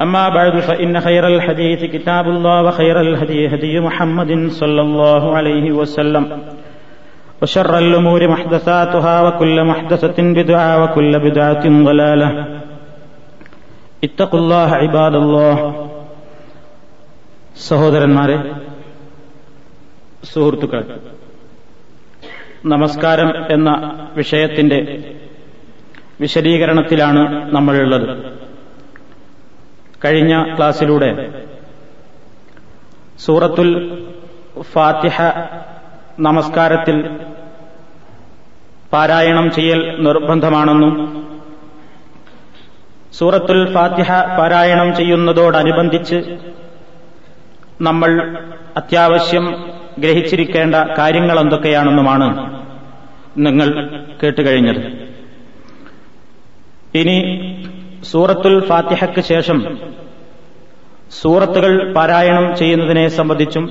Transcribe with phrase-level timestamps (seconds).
[0.00, 6.24] أما بعد فإن خير الحديث كتاب الله وخير الهدي هدي محمد صلى الله عليه وسلم
[7.42, 12.28] وشر الأمور محدثاتها وكل محدثة بدعة وكل بدعة ضلالة
[14.04, 15.56] اتقوا الله عباد الله
[17.68, 18.36] സഹോദരന്മാരെ
[20.24, 20.82] സുഹൃത്തുക്കൾ
[22.64, 23.70] നമസ്കാരം എന്ന
[24.14, 24.78] വിഷയത്തിന്റെ
[26.20, 28.06] വിശദീകരണത്തിലാണ് നമ്മളുള്ളത്
[30.05, 31.09] കഴിഞ്ഞ ക്ലാസ്സിലൂടെ.
[33.19, 33.69] സൂറത്തുൽ
[34.61, 35.21] ഫാത്തിഹ
[36.19, 36.97] നമസ്കാരത്തിൽ
[38.93, 40.93] പാരായണം ചെയ്യൽ നിർബന്ധമാണെന്നും
[43.13, 46.19] സൂറത്തുൽ ഫാത്തിഹ പാരായണം ചെയ്യുന്നതോടനുബന്ധിച്ച്
[47.81, 48.11] നമ്മൾ
[48.77, 49.45] അത്യാവശ്യം
[49.99, 52.27] ഗ്രഹിച്ചിരിക്കേണ്ട കാര്യങ്ങൾ എന്തൊക്കെയാണെന്നുമാണ്
[53.37, 53.69] നിങ്ങൾ
[54.23, 54.81] കേട്ടുകഴിഞ്ഞത്.
[56.97, 57.17] ഇനി
[58.11, 59.59] സൂറത്തുൽ ഫാത്തിഹയ്ക്ക് ശേഷം
[61.21, 63.65] സൂറത്തുകൾ പാരായണം ചെയ്യുന്നതിനെ സംബന്ധിച്ചും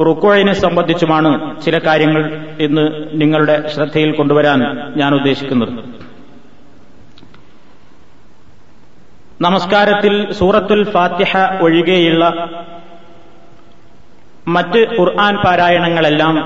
[0.00, 1.30] റുക്കോയിനെ സംബന്ധിച്ചുമാണ്
[1.64, 2.22] ചില കാര്യങ്ങൾ
[2.60, 2.84] ഇന്ന്
[3.20, 4.60] നിങ്ങളുടെ ശ്രദ്ധയിൽ കൊണ്ടുവരാൻ
[4.96, 5.72] ഞാൻ ഉദ്ദേശിക്കുന്നത്.
[9.40, 11.32] നമസ്കാരത്തിൽ സൂറത്തുൽ ഫാത്തിഹ
[11.62, 12.24] ഒഴികെയുള്ള
[14.48, 16.36] മറ്റ് ഖുർആൻ പാരായണങ്ങളെല്ലാം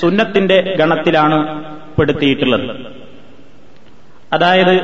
[0.00, 1.38] സുന്നത്തിന്റെ ഗണത്തിലാണ്
[1.96, 2.70] പെടുത്തിയിട്ടുള്ളത്.
[4.32, 4.74] അതായത്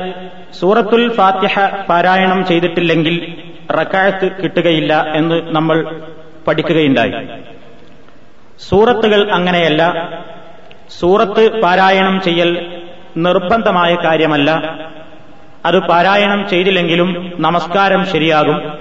[0.59, 3.35] സൂറത്തുൽ ഫാത്തിഹ പാരായണം ചെയ്തിട്ടില്ലെങ്കിൽ
[3.71, 6.01] റക്കായത്ത് കിട്ടുകയില്ല എന്ന് നമ്മൾ
[6.47, 7.13] പഠിക്കുകയുണ്ടായി.
[8.69, 10.09] സൂറത്തുകൾ അങ്ങനെയല്ല.
[10.99, 12.81] സൂറത്ത് പാരായണം ചെയ്യൽ
[13.17, 14.79] നിർബന്ധമായ കാര്യമല്ല.
[15.65, 18.73] അത് പാരായണം ചെയ്തില്ലെങ്കിലും നമസ്കാരം ശരിയാകും.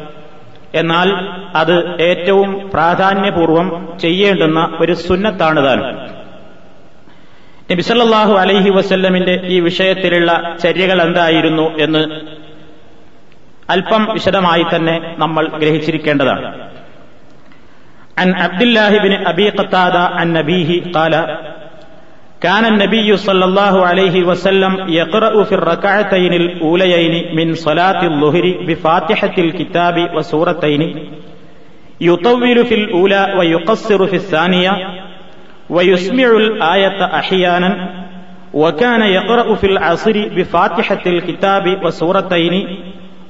[0.75, 6.02] എന്നാൽ അത് ഏറ്റവും പ്രാധാന്യപൂർവം ചെയ്യേണ്ടുന്ന ഒരു സുന്നത്താണ് താനും
[7.72, 10.32] നബിസല്ലാഹു അലൈഹി വസല്ലമിന്റെ ഈ വിഷയത്തിലുള്ള
[10.64, 12.04] ചര്യകൾ എന്തായിരുന്നു എന്ന്
[13.70, 16.48] അല്പം വിശദമായി തന്നെ നമ്മൾ ഗ്രഹിച്ചിരിക്കേണ്ടതാണ്
[18.18, 21.14] عن عبد الله بن أبي قتادة عن نبيه قال
[22.42, 29.96] كان النبي صلى الله عليه وسلم يقرأ في الركعتين الأوليين من صلاة الظهر بفاتحة الكتاب
[30.16, 30.82] وسورتين
[32.02, 34.74] يطول في الأولى ويقصر في الثانية
[35.70, 37.72] ويسمع الآية أحيانا
[38.54, 42.56] وكان يقرأ في العصر بفاتحة الكتاب وسورتين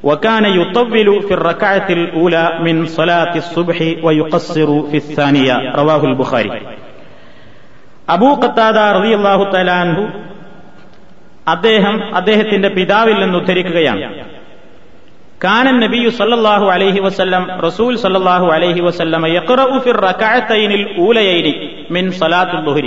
[0.04, 6.52] وكان يطول في الركعة الأولى من صلاة الصبح ويقصر في الثانية رواه البخاري
[8.08, 10.04] അബൂ ഖത്താദ റളിയല്ലാഹു തആല അൻഹു
[11.48, 14.06] അദ്ദേഹം അദ്ദേഹത്തിന്റെ പിതാവിൽ നിന്ന് ഉദ്ധരിക്കുകയാണ്
[15.45, 21.47] കാനൻ നബിയു സല്ലല്ലാഹു അലൈഹി വസല്ലം റസൂൽ സല്ലല്ലാഹു അലൈഹി വസല്ലം യഖറഉ ഫിർ الركعتين الأوليين
[21.91, 22.85] മിൻ صلاة الظهر.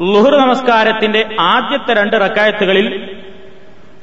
[0.00, 2.86] ളുഹർ നമസ്കാരത്തിന്റെ ആദ്യത്തെ രണ്ട് റക്കായത്തുകളിൽ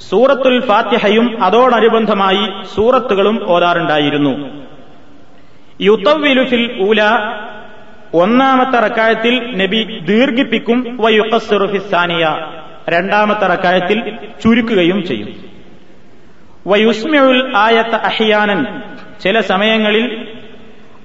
[0.10, 2.44] സൂറത്തുൽ ഫാത്തിഹയും അതോടനുബന്ധമായി
[2.76, 4.34] സൂറത്തുകളും ഓതാറുണ്ടായിരുന്നു.
[5.82, 7.02] യുത്തവിലുഫിൽ ഊല
[8.14, 12.26] ഒന്നാമത്തെ റക്കായത്തിൽ നബി ദീർഘിപ്പിക്കും വയുക്കസ്സറു ഫിസാനിയ
[12.90, 15.51] രണ്ടാമത്തെ റക്കായത്തിൽ ചുരുക്കുകയും ചെയ്യും.
[16.68, 18.66] വയുസ്മ്യുൽ ആയത്ത് അഹിയാനൻ.
[19.24, 20.28] ചില സമയങ്ങളിൽ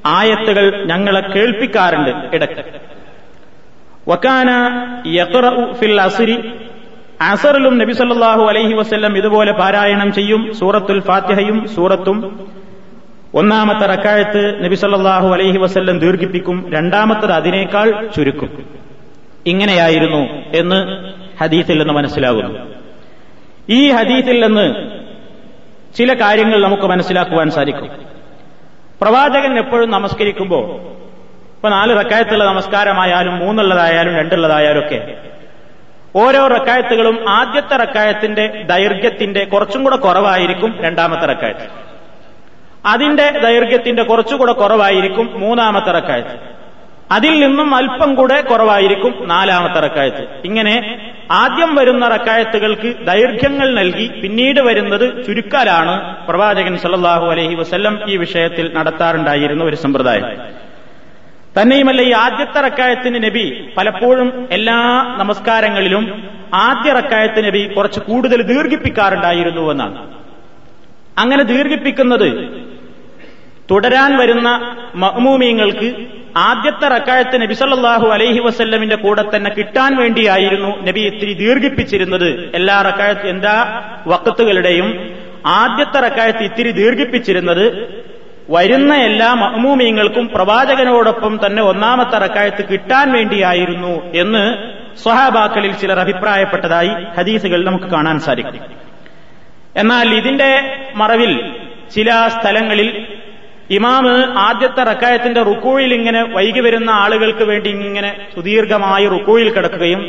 [0.06, 2.64] ആയത്തുകൾ ഞങ്ങളെ കേൾപ്പിക്കാറുണ്ട് ഇടയ്ക്ക്.
[4.08, 4.48] വക്കാന
[5.72, 6.50] ഫിൽ അസ്രി.
[7.20, 10.54] അസറിലും നബി സല്ലാഹു അലൈഹി വസ്ല്ലം ഇതുപോലെ പാരായണം ചെയ്യും.
[10.54, 12.46] സൂറത്തുൽ ഫാത്തിഹയും സൂറത്തും
[13.34, 16.72] ഒന്നാമത്തെ റക്കായത്ത് നബി സല്ലാഹു അലൈഹി വസ്ല്ലം ദീർഘിപ്പിക്കും.
[16.72, 18.66] രണ്ടാമത്തത് അതിനേക്കാൾ ചുരുക്കും.
[19.46, 21.10] ഇങ്ങനെയായിരുന്നു എന്ന്
[21.42, 22.58] ഹദീസിൽ നിന്ന് മനസ്സിലാകുന്നു.
[23.69, 24.95] ഈ ഹദീസിൽ നിന്ന്
[25.96, 28.06] ചില കാര്യങ്ങൾ നമുക്ക് മനസ്സിലാക്കുവാൻ സാധിക്കും.
[29.00, 30.76] പ്രവാചകൻ എപ്പോഴും നമസ്കരിക്കുമ്പോൾ
[31.54, 35.16] ഇപ്പൊ നാല് റക്കായത്തുള്ള നമസ്കാരമായാലും മൂന്നുള്ളതായാലും രണ്ടുള്ളതായാലും ഒക്കെ
[36.16, 41.69] ഓരോ റക്കായത്തുകളും ആദ്യത്തെ റക്കായത്തിന്റെ ദൈർഘ്യത്തിന്റെ കുറച്ചും കൂടെ കുറവായിരിക്കും രണ്ടാമത്തെ റക്കായത്ത്.
[42.87, 46.38] അതിന്റെ ദൈർഘ്യത്തിന്റെ കുറച്ചുകൂടെ കുറവായിരിക്കും മൂന്നാമത്തെ റക്കായത്ത്.
[47.10, 50.28] അതിൽ നിന്നും അല്പം കൂടെ കുറവായിരിക്കും നാലാമത്തെ റക്കായത്ത്.
[50.44, 56.26] ഇങ്ങനെ ആദ്യം വരുന്ന റക്കായത്തുകൾക്ക് ദൈർഘ്യങ്ങൾ നൽകി പിന്നീട് വരുന്നത് ചുരുക്കാലാണ്.
[56.26, 60.25] പ്രവാചകൻ സല്ലാഹു അലഹി വസ്ല്ലം ഈ വിഷയത്തിൽ നടത്താറുണ്ടായിരുന്ന ഒരു സമ്പ്രദായം.
[61.61, 70.12] തന്നെയുമല്ല ഈ ആദ്യത്തെ റക്കായത്തിന് നബി പലപ്പോഴും എല്ലാ നമസ്കാരങ്ങളിലും ആദ്യ റക്കായത്ത് നബി കുറച്ച് കൂടുതൽ ദീർഘിപ്പിക്കാറുണ്ടായിരുന്നു എന്നാണ്.
[71.19, 72.61] അങ്ങനെ ദീർഘിപ്പിക്കുന്നത്
[73.70, 81.32] തുടരാൻ വരുന്ന മഹ്മൂമിയങ്ങൾക്ക് ആദ്യത്തെ റക്കായത്ത് നബി സല്ലാഹു അലൈഹി വസ്ല്ലമിന്റെ കൂടെ തന്നെ കിട്ടാൻ വേണ്ടിയായിരുന്നു നബി ഇത്തിരി
[81.32, 82.50] ദീർഘിപ്പിച്ചിരുന്നത്.
[82.54, 83.82] എല്ലാ റക്കായത്ത് എന്താ?
[84.06, 87.88] വക്കത്തുകളുടെയും ആദ്യത്തെ റക്കായത്ത് ഇത്തിരി ദീർഘിപ്പിച്ചിരുന്നത്
[88.50, 94.44] വരുന്ന എല്ലാ മഹ്മൂമിയങ്ങൾക്കും പ്രവാചകനോടൊപ്പം തന്നെ ഒന്നാമത്തെ റക്കായത്ത് കിട്ടാൻ വേണ്ടിയായിരുന്നു എന്ന്
[94.98, 98.60] സ്വഹാബാക്കളിൽ ചിലർ അഭിപ്രായപ്പെട്ടതായി ഹദീസുകൾ നമുക്ക് കാണാൻ സാധിക്കും.
[99.76, 101.52] എന്നാൽ ഇതിന്റെ മറവിൽ
[101.94, 103.15] ചില സ്ഥലങ്ങളിൽ
[103.70, 104.12] ഇമാമ്
[104.44, 110.02] ആദ്യത്തെ റക്കായത്തിന്റെ റുക്കൂഴിൽ ഇങ്ങനെ വൈകി വരുന്ന ആളുകൾക്ക് വേണ്ടി ഇങ്ങനെ സുദീർഘമായി റുക്കൂഴിൽ കിടക്കുകയും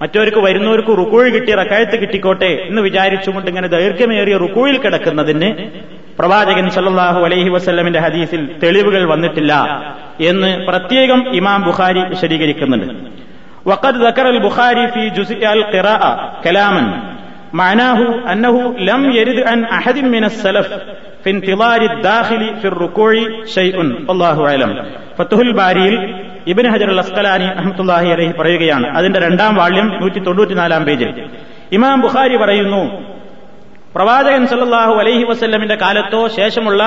[0.00, 5.48] മറ്റവർക്ക് വരുന്നവർക്ക് റുക്കൂഴി കിട്ടി റക്കായത്ത് കിട്ടിക്കോട്ടെ എന്ന് വിചാരിച്ചുകൊണ്ട് ഇങ്ങനെ ദൈർഘ്യമേറിയ റുക്കൂഴിൽ കിടക്കുന്നതിന്
[6.18, 9.52] പ്രവാചകൻ സല്ലാഹു അലൈഹി വസ്ല്ലമിന്റെ ഹദീസിൽ തെളിവുകൾ വന്നിട്ടില്ല
[10.30, 12.88] എന്ന് പ്രത്യേകം ഇമാം ബുഖാരി വിശദീകരിക്കുന്നുണ്ട്.
[13.66, 16.02] വഖദ് ദക്കർ അൽ ബുഖാരി ഫി ജുസിഅൽ ഖിറാഅ
[16.44, 16.86] കലാമൻ
[17.52, 17.98] معناه
[18.32, 18.56] أنه
[18.90, 20.68] لم يرد عن أحد من السلف
[21.22, 23.12] في انتظار الداخل في الركوع
[23.56, 23.76] شيء.
[24.12, 24.70] الله أعلم.
[25.18, 25.94] فتح الباريل
[26.46, 28.86] ഇബിൻ ഹജർ അൽ അസ്കലാനി അഹമ്മത്തുല്ലാഹി അലഹി പറയുകയാണ്.
[28.96, 29.52] رندام രണ്ടാം
[30.00, 31.08] نوتي നൂറ്റി نالام بيجي
[31.72, 32.82] ഇമാം بخاري പറയുന്നു
[33.94, 36.82] പ്രവാചകൻ സല്ലാഹു അലൈഹി വസ്ല്ലമിന്റെ കാലത്തോ ശേഷമുള്ള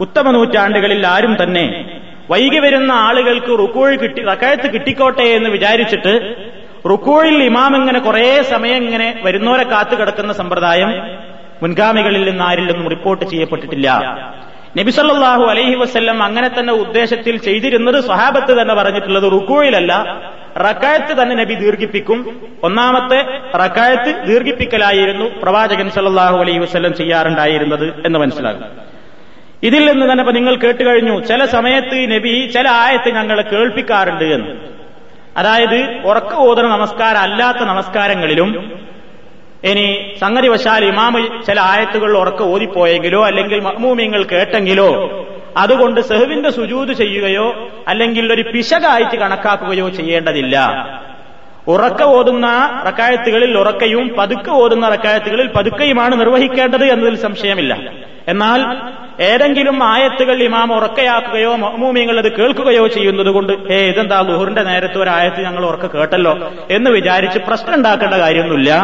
[0.00, 1.84] ഉത്തമ നൂറ്റാണ്ടുകളിൽ ആരും തന്നെ
[2.30, 6.14] വൈകി വരുന്ന ആളുകൾക്ക് റുക്കോഴ് കിട്ടി റക്കായത്ത് കിട്ടിക്കോട്ടെ എന്ന് വിചാരിച്ചിട്ട്
[6.90, 10.92] റുക്കോയിൽ ഇമാം ഇങ്ങനെ കുറേ സമയം ഇങ്ങനെ വരുന്നവരെ കാത്തു കിടക്കുന്ന സമ്പ്രദായം
[11.62, 13.88] മുൻഗാമികളിൽ നിന്ന് ആരിൽ നിന്നും റിപ്പോർട്ട് ചെയ്യപ്പെട്ടിട്ടില്ല.
[14.78, 20.20] നബിസല്ലാഹു അലൈഹി വസ്ല്ലം അങ്ങനെ തന്നെ ഉദ്ദേശത്തിൽ ചെയ്തിരുന്നത് സ്വഹാബത്ത് തന്നെ പറഞ്ഞിട്ടുള്ളത് റുക്കോയിലല്ല.
[20.58, 22.48] റക്കായത്ത് തന്നെ നബി ദീർഘിപ്പിക്കും.
[22.62, 23.24] ഒന്നാമത്തെ
[23.56, 28.64] റക്കായത്ത് ദീർഘിപ്പിക്കലായിരുന്നു പ്രവാചകൻ സല്ലാഹു അലൈഹി വസ്ല്ലം ചെയ്യാറുണ്ടായിരുന്നത് എന്ന് മനസ്സിലാകും.
[29.62, 34.81] ഇതിൽ നിന്ന് തന്നെ നിങ്ങൾ കേട്ടുകഴിഞ്ഞു ചില സമയത്ത് നബി ചില ആയത്ത് ഞങ്ങൾ കേൾപ്പിക്കാറുണ്ട് എന്ന്.
[35.36, 38.50] അതായത് ഉറക്ക ഓതുന്ന നമസ്കാരം അല്ലാത്ത നമസ്കാരങ്ങളിലും
[39.70, 44.88] ഇനി സംഗതി വശാൽ ഇമാമ് ചില ആയത്തുകൾ ഉറക്ക ഓതിപ്പോയെങ്കിലോ അല്ലെങ്കിൽ മഹ്മൂമിയങ്ങൾ കേട്ടെങ്കിലോ
[45.56, 50.56] അതുകൊണ്ട് സെഹുവിന്റെ സുജൂത് ചെയ്യുകയോ അല്ലെങ്കിൽ ഒരു പിശകായിട്ട് കണക്കാക്കുകയോ ചെയ്യേണ്ടതില്ല.
[51.68, 52.46] ഉറക്ക ഓതുന്ന
[52.86, 57.90] റക്കായത്തുകളിൽ ഉറക്കയും പതുക്കെ ഓതുന്ന റക്കായത്തുകളിൽ പതുക്കയുമാണ് നിർവഹിക്കേണ്ടത് എന്നതിൽ സംശയമില്ല.
[58.28, 58.76] എന്നാൽ
[59.22, 65.44] ഏതെങ്കിലും ആയത്തുകൾ ഇമാം ഉറക്കയാക്കുകയോ മഹ്മൂമിയങ്ങൾ അത് കേൾക്കുകയോ ചെയ്യുന്നത് കൊണ്ട് ഏ ഇതെന്താ ലുഹറിന്റെ നേരത്തെ ഒരു ആയത്ത്
[65.44, 66.50] ഞങ്ങൾ ഉറക്ക കേട്ടല്ലോ?
[66.70, 68.74] എന്ന് വിചാരിച്ച് പ്രശ്നം ഉണ്ടാക്കേണ്ട കാര്യമൊന്നുമില്ല.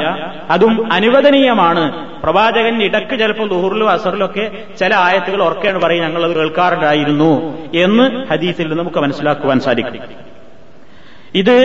[0.50, 2.08] അതും അനുവദനീയമാണ്.
[2.22, 8.74] പ്രവാചകൻ ഇടയ്ക്ക് ചിലപ്പോൾ ലുഹറിലും അസറിലും ഒക്കെ ചില ആയത്തുകൾ ഉറക്കയാണ് പറയും ഞങ്ങൾ അത് കേൾക്കാറുണ്ടായിരുന്നു എന്ന് ഹദീസിൽ
[8.74, 10.28] നമുക്ക് മനസ്സിലാക്കുവാൻ സാധിക്കും.
[11.34, 11.56] ഇത്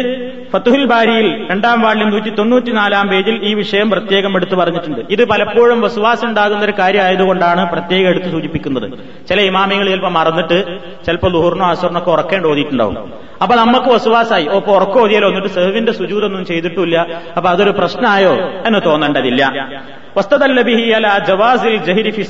[0.54, 5.02] ഫത്തുഹുൽ ബാരിയിൽ രണ്ടാം വാളിൽ നൂറ്റി തൊണ്ണൂറ്റിനാലാം പേജിൽ ഈ വിഷയം പ്രത്യേകം എടുത്തു പറഞ്ഞിട്ടുണ്ട്.
[5.10, 8.92] ഇത് പലപ്പോഴും വസുവാസം ഉണ്ടാകുന്ന ഒരു കാര്യമായതുകൊണ്ടാണ് പ്രത്യേകം എടുത്ത് സൂചിപ്പിക്കുന്നത്.
[9.30, 13.14] ചില ഇമാമികൾ ചിലപ്പോൾ മറന്നിട്ട് ചിലപ്പോൾ ലുഹറിനോ അസറിനൊക്കെ ഉറക്കേണ്ട ഓതിയിട്ടുണ്ടാവും.
[13.42, 14.48] അപ്പൊ നമുക്ക് വസുവാസായി.
[14.48, 15.28] ഓ ഉറക്കം ഓതിയാലോ?
[15.28, 17.08] എന്നിട്ട് സെഹുവിന്റെ സുജൂതൊന്നും ചെയ്തിട്ടില്ല
[17.38, 18.34] അപ്പൊ അതൊരു പ്രശ്നമായോ
[18.68, 19.70] എന്ന് തോന്നേണ്ടതില്ല.
[20.18, 22.22] വസ്തദല്ലബിഹി അല ജവാസിൽ ജഹിരി ഫി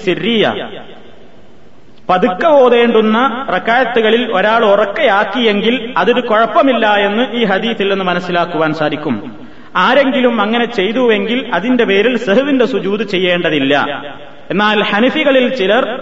[2.09, 9.35] പതുക്കെ ഓതേണ്ടുന്ന റക്കായത്തുകളിൽ ഒരാൾ ഉറക്കയാക്കിയെങ്കിൽ അതൊരു കുഴപ്പമില്ല എന്ന് ഈ ഹദീത്തിൽ നിന്ന് മനസ്സിലാക്കുവാൻ സാധിക്കും.
[9.75, 14.03] ആരെങ്കിലും അങ്ങനെ ചെയ്തുവെങ്കിൽ അതിന്റെ പേരിൽ സെഹുവിന്റെ സുജൂത് ചെയ്യേണ്ടതില്ല.
[14.51, 16.01] എന്നാൽ ഹനഫികളിൽ ചിലർ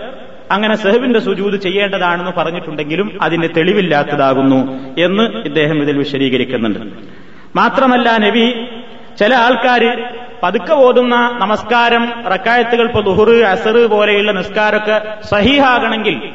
[0.51, 4.60] അങ്ങനെ സെഹുവിന്റെ സുജൂത് ചെയ്യേണ്ടതാണെന്ന് പറഞ്ഞിട്ടുണ്ടെങ്കിലും അതിന് തെളിവില്ലാത്തതാകുന്നു
[5.00, 6.79] എന്ന് ഇദ്ദേഹം ഇതിൽ വിശദീകരിക്കുന്നുണ്ട്.
[7.55, 8.65] മാത്രമല്ല നബി
[9.20, 16.29] ചില ആൾക്കാർ പതുക്കെ ഓതുന്ന നമസ്കാരം റക്കായത്തുകൾ ഇപ്പൊ ദുഹുറ് അസർ പോലെയുള്ള നിസ്കാരമൊക്കെ സഹിഹാകണമെങ്കിൽ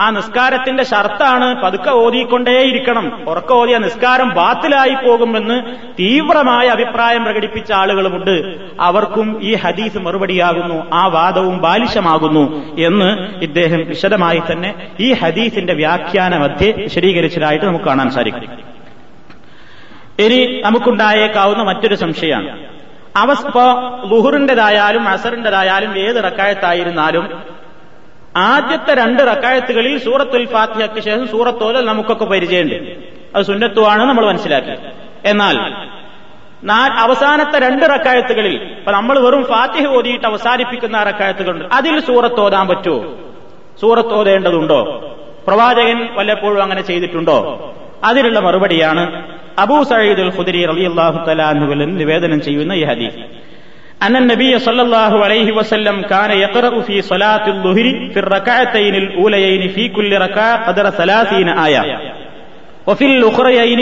[0.00, 3.30] ആ നിസ്കാരത്തിന്റെ ഷർത്താണ് പതുക്കെ ഓതിക്കൊണ്ടേയിരിക്കണം.
[3.30, 8.56] ഉറക്ക ഓതിയ നിസ്കാരം ബാത്തിലായി പോകുമെന്ന് തീവ്രമായ അഭിപ്രായം പ്രകടിപ്പിച്ച ആളുകളുമുണ്ട്.
[8.80, 16.72] അവർക്കും ഈ ഹദീസ് മറുപടിയാകുന്നു ആ വാദവും ബാലിശമാകുന്നു എന്ന് ഇദ്ദേഹം വിശദമായി തന്നെ ഈ ഹദീസിന്റെ വ്യാഖ്യാന മധ്യേ
[16.72, 18.50] വിശദീകരിച്ചതായിട്ട് നമുക്ക് കാണാൻ സാധിക്കും.
[20.18, 22.71] ഇനി നമുക്കുണ്ടായേക്കാവുന്ന മറ്റൊരു സംശയമാണ്.
[23.16, 27.42] അവസ് ലുഹുറിന്റേതായാലും ലുഹറിന്റേതായാലും അസറിന്റേതായാലും ഏത് റക്കായത്തായിരുന്നാലും
[28.36, 32.74] ആദ്യത്തെ രണ്ട് റക്കായത്തുകളിൽ സൂറത്തുൽ ഫാത്തിഹയ്ക്ക് ശേഷം സൂറത്തോലൽ നമുക്കൊക്കെ പരിചയമുണ്ട്.
[33.36, 34.76] അത് സുന്നത്തുവാണ് നമ്മൾ മനസ്സിലാക്കി.
[35.24, 35.56] എന്നാൽ
[36.98, 41.74] അവസാനത്തെ രണ്ട് റക്കായത്തുകളിൽ ഇപ്പൊ നമ്മൾ വെറും ഫാത്തിഹ ഓതിയിട്ട് അവസാനിപ്പിക്കുന്ന റക്കായത്തുകളുണ്ട്.
[41.74, 43.14] അതിൽ സൂറത്തോതാൻ പറ്റുമോ?
[43.80, 44.80] സൂറത്തോതേണ്ടതുണ്ടോ?
[45.46, 47.36] പ്രവാചകൻ വല്ലപ്പോഴും അങ്ങനെ ചെയ്തിട്ടുണ്ടോ?
[48.04, 49.22] അതിലുള്ള മറുപടിയാണ്
[49.63, 53.19] അബൂ സയ്യിദ് അൽ ഖുദരി റളിയല്ലാഹു തആല അൻഹുവിൽ നിവേദനം ചെയ്യുന്ന ഈ ഹദീസ്
[54.01, 59.83] أن النبي صلى الله عليه وسلم كان يقرأ في صلاة الظهر في الركعتين الأوليين في
[59.89, 61.83] كل ركعة قدر ثلاثين آية
[62.87, 63.81] وفي الأخريين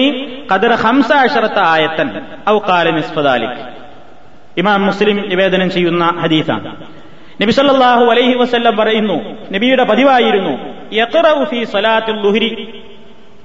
[0.51, 2.00] قدر خمس عشرة آية
[2.50, 3.53] أو قال نصف ذلك
[4.62, 6.69] ഇമാം മുസ്ലിം നിവേദനം ചെയ്യുന്ന ഹദീസാണ്
[7.41, 9.17] നബി സല്ലല്ലാഹു അലൈഹി വസല്ലം പറയുന്നു
[9.55, 10.53] നബിയുടെ പതിവായിരുന്നു
[11.00, 12.50] യഖറഉ ഫീ സ്വലാത്തുൽ ലുഹരി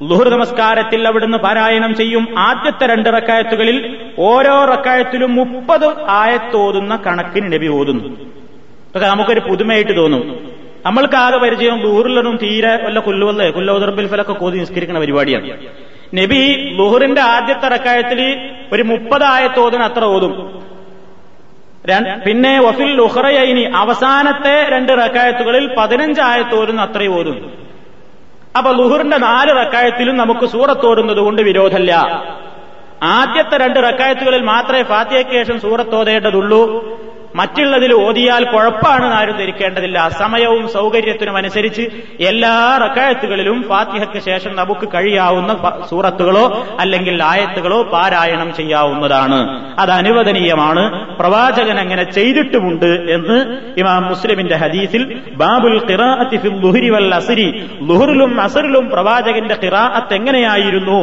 [0.04, 2.40] ലുഹർ നമസ്കാരത്തിൽ അവിടുന്ന് പാരായണം ചെയ്യും.
[2.40, 8.10] ആദ്യത്തെ രണ്ട് റക്കായത്തുകളിൽ ഓരോ റക്കായത്തിലും മുപ്പത് ആയത്തോതുന്ന കണക്കിന് നബി ഓതുന്നു.
[8.10, 10.52] അതൊക്കെ നമുക്കൊരു പുതുമയായിട്ട് തോന്നും.
[10.86, 13.50] നമ്മൾക്ക് ആകെ പരിചയം ലുഹുറിലൊന്നും തീരെ വല്ല കുല്ലുവല്ലേ?
[13.50, 15.58] കുല്ലോദർബിൽ ഫലൊക്കെ കോതി നിസ്കരിക്കുന്ന പരിപാടിയാണ്.
[16.16, 20.64] നബി ലുഹറിന്റെ ആദ്യത്തെ റക്കായത്തിൽ ഒരു മുപ്പത് ആയത്തോതിന് അത്ര ഓതും.
[22.26, 27.65] പിന്നെ വഫിൽ ലുഹറയൈനി അവസാനത്തെ രണ്ട് റക്കായത്തുകളിൽ പതിനഞ്ച് ആയത്തോരുന്ന അത്രയും ഓതും.
[28.58, 31.94] അപ്പൊ ലുഹുറിന്റെ നാല് റക്കായത്തിലും നമുക്ക് സൂറത്തോടുന്നത് കൊണ്ട് വിരോധമില്ല
[33.04, 36.62] ആദ്യത്തെ രണ്ട് റക്കായത്തുകളിൽ മാത്രമേ ഫാത്തിയയ്ക്ക് ശേഷം സൂറത്തോതേണ്ടതുള്ളൂ
[37.36, 40.10] മറ്റുള്ളതിൽ ഓതിയാൽ കുഴപ്പമാണ് ആരും ധരിക്കേണ്ടതില്ല.
[40.10, 41.82] സമയവും സൗകര്യത്തിനും അനുസരിച്ച്
[42.20, 45.54] എല്ലാ റക്കായത്തുകളിലും ഫാത്തിഹയ്ക്ക് ശേഷം നമുക്ക് കഴിയാവുന്ന
[45.90, 49.40] സൂറത്തുകളോ അല്ലെങ്കിൽ ആയത്തുകളോ പാരായണം ചെയ്യാവുന്നതാണ്.
[49.80, 50.84] അത് അനുവദനീയമാണ്.
[51.16, 53.38] പ്രവാചകൻ അങ്ങനെ ചെയ്തിട്ടുമുണ്ട് എന്ന്
[53.80, 57.48] ഇമാം മുസ്ലിമിന്റെ ഹദീസിൽ ബാബുൽ ഖിറാഅത്തി വൽ അസ്രി
[57.82, 61.00] ലുഹറിലും അസറിലും പ്രവാചകന്റെ ഖിറാഅത്ത് എങ്ങനെയായിരുന്നു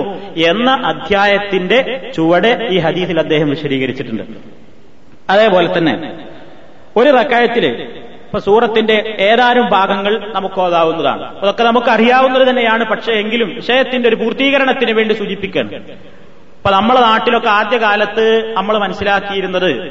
[0.50, 4.61] എന്ന അധ്യായത്തിന്റെ ചുവടെ ഈ ഹദീസിൽ അദ്ദേഹം വിശദീകരിച്ചിട്ടുണ്ട്.
[5.30, 6.24] അതേപോലെ തന്നെ
[6.96, 11.38] ഒരു റക്കായത്തിൽ ഇപ്പൊ സൂറത്തിന്റെ ഏതാനും ഭാഗങ്ങൾ നമുക്ക് ഓതാവുന്നതാണ്.
[11.38, 12.84] അതൊക്കെ നമുക്ക് അറിയാവുന്നത് തന്നെയാണ്.
[12.84, 19.90] പക്ഷേ എങ്കിലും വിഷയത്തിന്റെ ഒരു പൂർത്തീകരണത്തിന് വേണ്ടി സൂചിപ്പിക്കണം ഇപ്പൊ നമ്മളെ നാട്ടിലൊക്കെ ആദ്യകാലത്ത് നമ്മൾ മനസ്സിലാക്കിയിരുന്നത്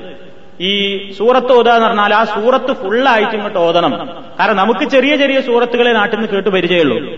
[0.61, 4.23] ഈ സൂറത്ത് ഓതുക എന്ന് പറഞ്ഞാൽ ആ സൂറത്ത് ഫുള്ളായിട്ട് ഇങ്ങോട്ട് ഓതണം.
[4.39, 7.13] കാരണം നമുക്ക് ചെറിയ ചെറിയ സൂറത്തുകളെ നാട്ടിൽ നിന്ന് കേട്ട് പരിചയമുള്ളൂ.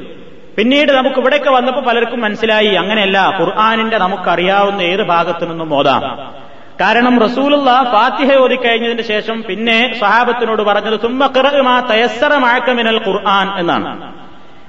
[0.58, 6.34] പിന്നീട് നമുക്ക് ഇവിടെയൊക്കെ വന്നപ്പോൾ പലർക്കും മനസ്സിലായി അങ്ങനെയല്ല ഖുർആാനിന്റെ നമുക്കറിയാവുന്ന ഏത് ഭാഗത്തു നിന്നും ഓതാം.
[6.82, 14.13] കാരണം റസൂലുള്ള ഫാത്തിഹ ഓതി ഓതിക്കഴിഞ്ഞതിന് ശേഷം പിന്നെ സഹാബത്തിനോട് പറഞ്ഞത് തുമ്മക്കിറമാ തയസ്സറമാക്കമിനൽ ഖുർആൻ എന്നാണ്.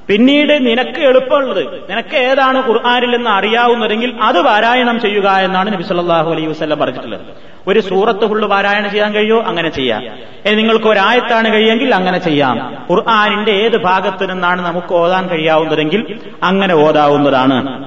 [0.08, 6.46] പിന്നീട് നിനക്ക് എളുപ്പമുള്ളത് നിനക്ക് ഏതാണ് ഖുർആാനിൽ നിന്ന് അറിയാവുന്നതെങ്കിൽ അത് പാരായണം ചെയ്യുക എന്നാണ് നബി സല്ലല്ലാഹു അലൈഹി
[6.46, 7.20] വസല്ലം പറഞ്ഞിട്ടുള്ളത്.
[7.68, 10.02] ഒരു സൂറത്ത് ഫുള്ള് പാരായണം ചെയ്യാൻ കഴിയോ അങ്ങനെ ചെയ്യാം.
[10.46, 12.76] ഇനി നിങ്ങൾക്ക് ഒരായത്താണ് കഴിയെങ്കിൽ അങ്ങനെ ചെയ്യാം.
[12.90, 17.84] ഖുർആാനിന്റെ ഏത് ഭാഗത്ത് നിന്നാണ് നമുക്ക് ഓതാൻ കഴിയാവുന്നതെങ്കിൽ അങ്ങനെ ഓതാവുന്നതാണ്.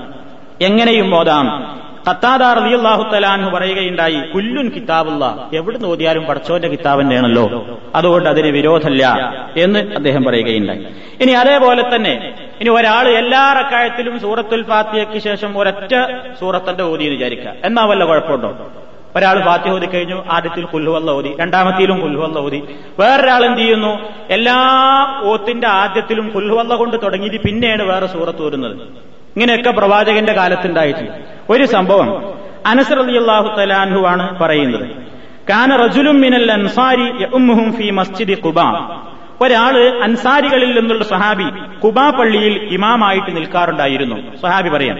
[0.61, 1.79] എങ്ങനെയും ഓതാം.
[2.07, 7.45] ഖത്താദാർ റളിയല്ലാഹു തലാൻഹു പറയുകയുണ്ടായി കുല്ലുൻ കിതാബുള്ള എവിടെ നോദിയാലും പടച്ചോന്റെ കിതാബിന്റെയാണല്ലോ
[7.95, 9.05] അതുകൊണ്ട് അതിന് വിരോധമില്ല
[9.57, 10.85] എന്ന് അദ്ദേഹം പറയുകയുണ്ടായി.
[11.21, 12.13] ഇനി അതേപോലെ തന്നെ
[12.61, 15.93] ഇനി ഒരാൾ എല്ലാ റക്കായത്തിലും സൂറത്തുൽ ഫാത്തിയയ്ക്ക് ശേഷം ഒരൊറ്റ
[16.39, 17.53] സൂറത്തിന്റെ ഓതി എന്ന് വിചാരിക്കുക.
[17.63, 18.51] എന്നാ വല്ല കുഴപ്പമുണ്ടോ?
[19.15, 22.59] ഒരാൾ ഫാത്തിഹ ഓതി കഴിഞ്ഞു ആദ്യത്തിൽ കുല്ലുവല്ല ഓതി രണ്ടാമത്തിലും കുല്ലുവല്ല ഓതി.
[22.99, 23.99] വേറൊരാൾ എന്ത് ചെയ്യുന്നു?
[24.29, 24.57] എല്ലാ
[25.23, 28.75] ഓത്തിന്റെ ആദ്യത്തിലും കുല്ലുവല്ല കൊണ്ട് തുടങ്ങിയിട്ട് പിന്നെയാണ് വേറെ സൂറത്ത് വരുന്നത്
[29.37, 31.11] ഇങ്ങനെയൊക്കെ പ്രവാചകന്റെ കാലത്തുണ്ടായിട്ടുണ്ട്.
[31.49, 32.33] ഒരു സംഭവം
[32.65, 34.87] അനസർ അലി അള്ളാഹു തലാൻഹു ആണ് പറയുന്നത്.
[35.49, 37.25] കാന റജുലും മിനൽ അൻസാരി
[37.71, 38.59] ഫി മസ്ജിദി കുബ
[39.41, 44.15] ഒരാൾ അൻസാരികളിൽ നിന്നുള്ള സഹാബി കുബാ പള്ളിയിൽ ഇമാമായിട്ട് നിൽക്കാറുണ്ടായിരുന്നു.
[44.41, 44.97] സഹാബി പറയാം.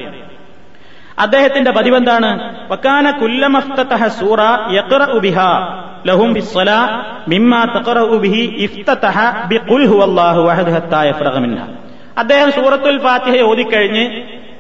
[1.20, 2.56] അദ്ദേഹത്തിന്റെ പതിവെന്താണ്?
[2.72, 4.40] വക്കാന കുല്ലമഫ്തതഹ സൂറ
[4.72, 11.87] യഖറഉ ബിഹാ ലഹും ബിസ്സലാ മിമ്മാ തഖറഉ ബിഹി ഇഫ്തതഹ ബിഖുൽ ഹുവല്ലാഹു മിൻഹ.
[12.18, 14.06] അദ്ദേഹം സൂറത്തുൽ ഫാത്തിഹ ഓതിക്കഴിഞ്ഞ്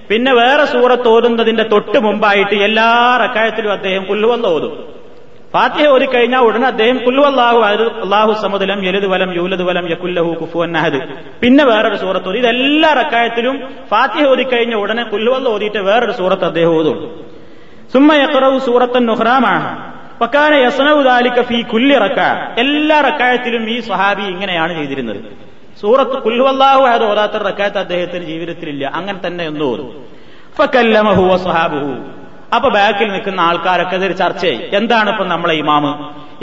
[0.10, 4.74] പിന്നെ വേറെ സൂറത്ത് ഓതുന്നതിന്റെ തൊട്ട് മുമ്പായിട്ട് എല്ലാ റക്കായത്തിലും അദ്ദേഹം കുല്ലുവല്ല ഓതും.
[5.54, 7.60] ഫാത്തിഹ ഓതിക്കഴിഞ്ഞാൽ ഉടനെ അദ്ദേഹം കുല്ലുവല്ലാഹു
[8.06, 11.00] അള്ളാഹു സമുദലം യലുത് വലം യൂലത് വലം യക്കുല്ലഹു കുഫു അന്നഹദ്
[11.42, 12.38] പിന്നെ വേറൊരു സൂറത്ത് ഓതി.
[12.38, 13.56] ഇതെല്ലാ റക്കായത്തിലും
[13.92, 16.98] ഫാത്തിഹ ഓതിക്കഴിഞ്ഞ ഉടനെ കുല്ലുവല്ല ഓതിയിട്ട് വേറൊരു സൂറത്ത് അദ്ദേഹം ഓതും.
[17.94, 19.70] സുമ്മ യഖറവു സൂറത്തൻ നുഹ്റാമാണ്
[20.22, 22.20] വക്കാന യസ്നഉ ദാലിക ഫീ കുല്ലി റക്ക.
[22.60, 25.22] എല്ലാ റക്കായത്തിലും ഈ സഹാബി ഇങ്ങനെയാണ് ചെയ്തിരുന്നത്.
[25.82, 28.92] സൂറത്ത് കുല്ലുവല്ലാഹു അത് ഓതാത്ത റക്കാത്ത് അദ്ദേഹത്തിന് ജീവിതത്തിലില്ല.
[28.96, 29.90] അങ്ങനെ തന്നെ എന്ന് തോന്നും
[31.32, 31.92] വസ്ഹാബുഹു.
[32.56, 34.60] അപ്പൊ ബാക്കിൽ നിൽക്കുന്ന ആൾക്കാരൊക്കെ ഇതൊരു ചർച്ചയായി.
[34.74, 35.92] എന്താണ് ഇപ്പൊ നമ്മളെ ഇമാമ്?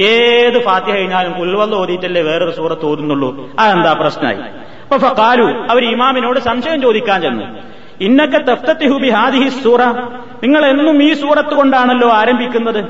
[0.03, 3.31] ഏത് ഫാത്തി കഴിഞ്ഞാലും കുൽവല്ല ഓതിയിട്ടല്ലേ വേറൊരു സൂറത്ത് ഓതുന്നുള്ളൂ.
[3.59, 4.41] അതെന്താ പ്രശ്നമായി
[4.85, 7.47] അപ്പൊ ഫക്കാലു അവർ ഇമാമിനോട് സംശയം ചോദിക്കാൻ ചെന്നു.
[8.01, 9.83] ഇന്നക്ക തഫ്തത്തിഹുബി ഹാദിഹി സൂറ.
[10.43, 12.81] നിങ്ങൾ എന്നും ഈ സൂറത്ത് കൊണ്ടാണല്ലോ ആരംഭിക്കുന്നത്?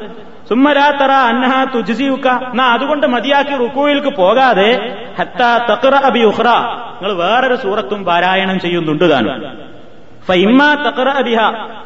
[0.49, 4.71] സുമ്മരാത്തറ അന്നഹ തുജിസിയുക്ക എന്നാ അതുകൊണ്ട് മതിയാക്കി റുക്കുവിൽക്ക് പോകാതെ
[5.95, 9.75] അബി നിങ്ങൾ വേറൊരു സൂറത്തും പാരായണം ചെയ്യുന്നുണ്ട് താനും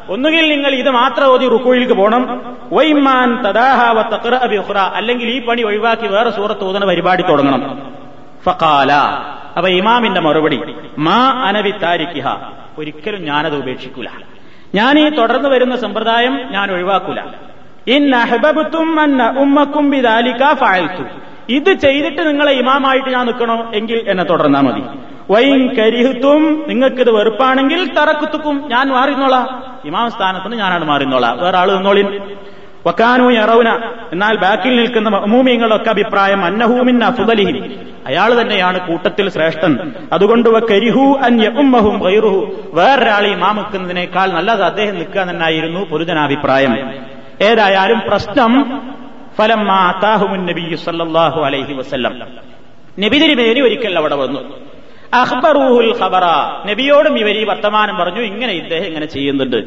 [0.09, 2.55] ഒന്നുകിൽ നിങ്ങൾ ഇത് മാത്രം ഓതി റുക്കുയിലേക്ക് പോകണം.
[2.71, 4.77] വൈമാൻ തദാഹ വ തഖറ ബി ഉഖ്റ.
[4.77, 7.91] അല്ലെങ്കിൽ ഈ പണി ഒഴിവാക്കി വേറെ സൂറത്ത് ഓതുന്ന പരിപാടി തുടങ്ങണം.
[8.45, 8.93] ഫഖാല.
[9.57, 10.61] അപ്പൊ ഇമാമിന്റെ മറുപടി.
[10.97, 12.27] മാ അനവി താരിഖിഹ.
[12.77, 14.07] ഒരിക്കലും ഞാനത് ഉപേക്ഷിക്കൂല.
[14.75, 17.21] ഞാൻ ഈ തുടർന്ന് വരുന്ന സമ്പ്രദായം ഞാൻ ഒഴിവാക്കൂല.
[17.87, 18.95] ഇൻ അഹബബുത്തും
[19.39, 19.91] ഉമ്മക്കും
[21.49, 24.83] ഇത് ചെയ്തിട്ട് നിങ്ങളെ ഇമാമായിട്ട് ഞാൻ നിൽക്കണോ എങ്കിൽ എന്നെ തുടർന്നാ മതി.
[25.31, 28.63] വൈൻ കരിഹുത്തും നിങ്ങൾക്കിത് വെറുപ്പാണെങ്കിൽ തറക്കുത്തുക്കും.
[28.67, 29.63] ഞാൻ മാറിന്നോളാം.
[29.85, 31.37] ഇമാം സ്ഥാനത്തിന് ഞാനാണ് മാറിന്നോളാം.
[31.37, 32.21] വേറെ ആൾ നിന്നോളിൻ.
[32.87, 33.93] വക്കാനു യറൗന.
[34.11, 37.75] എന്നാൽ ബാക്കിൽ നിൽക്കുന്ന മഹ്മൂമിങ്ങളൊക്കെ അഭിപ്രായം അന്നഹൂമിൻ അഫുദലിഹിം
[38.07, 39.91] അയാൾ തന്നെയാണ് കൂട്ടത്തിൽ ശ്രേഷ്ഠൻ.
[40.13, 41.37] അതുകൊണ്ട് കരിഹു ഈ
[43.55, 46.91] നിൽക്കുന്നതിനേക്കാൾ നല്ലത് അദ്ദേഹം നിൽക്കുക തന്നെയായിരുന്നു പൊതുജനാഭിപ്രായം
[47.41, 48.81] ഏതായാലും പ്രശ്നം
[49.39, 49.67] ഫലം
[50.45, 52.13] നബി സല്ലല്ലാഹു അലൈഹി വസല്ലം.
[52.99, 54.39] നബി തിരുമേനി ഒരിക്കൽ അവിടെ വന്നു.
[55.13, 56.25] അഹ്ബറൂഹുൽ ഖബറ.
[56.65, 59.59] നബിയോടും ഇവർ വർത്തമാനം പറഞ്ഞു ഇങ്ങനെ ഇദ്ദേഹം ഇങ്ങനെ ചെയ്യുന്നുണ്ട്.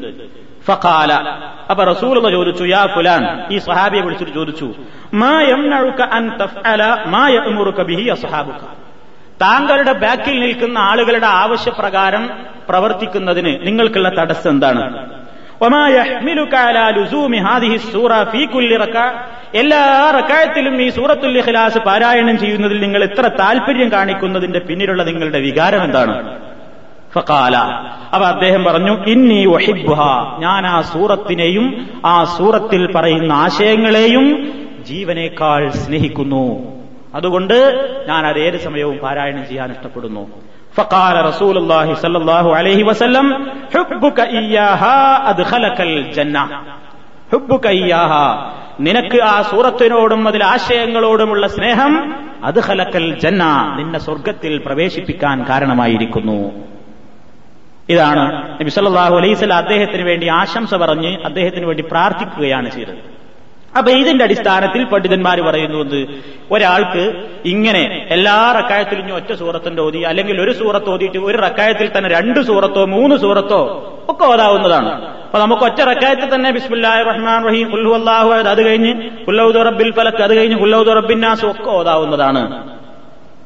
[0.67, 1.13] ഫഖാല.
[1.69, 3.45] അപ്പൊ റസൂൽ ചോദിച്ചു യാ ഫുലാൻ?
[3.51, 4.73] ഈ സഹാബിയെ വിളിച്ചിട്ട് ചോദിച്ചു
[5.13, 8.61] മാ യംനഉക അൻ തഫ്അല മാ യഅ്മുറുക ബിഹി അസ്ഹാബുക?
[9.41, 12.29] താങ്കളുടെ ബാക്കിൽ നിൽക്കുന്ന ആളുകളുടെ ആവശ്യപ്രകാരം
[12.69, 14.83] പ്രവർത്തിക്കുന്നതിന് നിങ്ങൾക്കുള്ള തടസ്സം എന്താണ്?
[19.55, 26.39] എല്ലാ റക്കായത്തിലും ഈ സൂറത്തുൽ ഇഖ്ലാസ് പാരായണം ചെയ്യുന്നതിൽ നിങ്ങൾ എത്ര താല്പര്യം കാണിക്കുന്നതിന്റെ പിന്നിലുള്ള നിങ്ങളുടെ വികാരം എന്താണ്?
[28.13, 29.99] അപ്പൊ അദ്ദേഹം പറഞ്ഞു ഇന്നി ഒഹിബുഹ
[30.39, 36.73] ഞാൻ ആ സൂറത്തിനെയും ആ സൂറത്തിൽ പറയുന്ന ആശയങ്ങളെയും ജീവനേക്കാൾ സ്നേഹിക്കുന്നു.
[37.15, 37.55] അതുകൊണ്ട്
[38.07, 40.29] ഞാൻ അത് ഏത് സമയവും പാരായണം ചെയ്യാൻ ഇഷ്ടപ്പെടുന്നു.
[40.74, 43.26] فقال رسول الله صلى الله عليه وسلم
[43.74, 44.98] حبك إياها
[45.30, 46.42] أدخلك الجنة
[47.30, 48.26] حبك إياها
[48.80, 51.92] നിനക്ക് ആ സൂറത്തിനോടും അതിൽ ആശയങ്ങളോടുമുള്ള സ്നേഹം
[52.48, 53.42] അത് ഹലക്കൽ ജന്ന
[53.78, 56.38] നിന്നെ സ്വർഗത്തിൽ പ്രവേശിപ്പിക്കാൻ കാരണമായിരിക്കുന്നു
[57.88, 58.24] ഇതാണ്
[58.60, 63.00] നബി സല്ലല്ലാഹു അലൈഹി വസല്ലം അദ്ദേഹത്തിന് വേണ്ടി ആശംസ പറഞ്ഞ് അദ്ദേഹത്തിന് വേണ്ടി പ്രാർത്ഥിക്കുകയാണ് ചെയ്തത്
[63.77, 65.99] അപ്പൊ ഇതിന്റെ അടിസ്ഥാനത്തിൽ പണ്ഡിതന്മാർ പറയുന്നുണ്ട്
[66.51, 67.03] ഒരാൾക്ക്
[67.45, 72.85] ഇങ്ങനെ എല്ലാ റക്കായത്തിലും ഒറ്റ സൂറത്തിന്റെ ഓതി അല്ലെങ്കിൽ ഒരു സൂറത്ത് ഓതിയിട്ട് ഒരു റക്കായത്തിൽ തന്നെ രണ്ട് സൂറത്തോ
[72.85, 73.61] മൂന്ന് സൂറത്തോ
[74.09, 74.91] ഒക്കെ ഓതാവുന്നതാണ്.
[75.25, 78.93] അപ്പൊ നമുക്ക് ഒറ്റ റക്കായത്തിൽ തന്നെ ബിസ്മില്ലാഹി റഹ്മാൻ റഹീം ഉൽഹു അള്ളാഹു അത് കഴിഞ്ഞ്
[79.27, 82.41] കുല്ലൌദ് റബ്ബിൽ ഫലക്ക് അത് കഴിഞ്ഞ് കുല്ലൌദ് നാസ് ഒക്കെ ഓതാവുന്നതാണ്.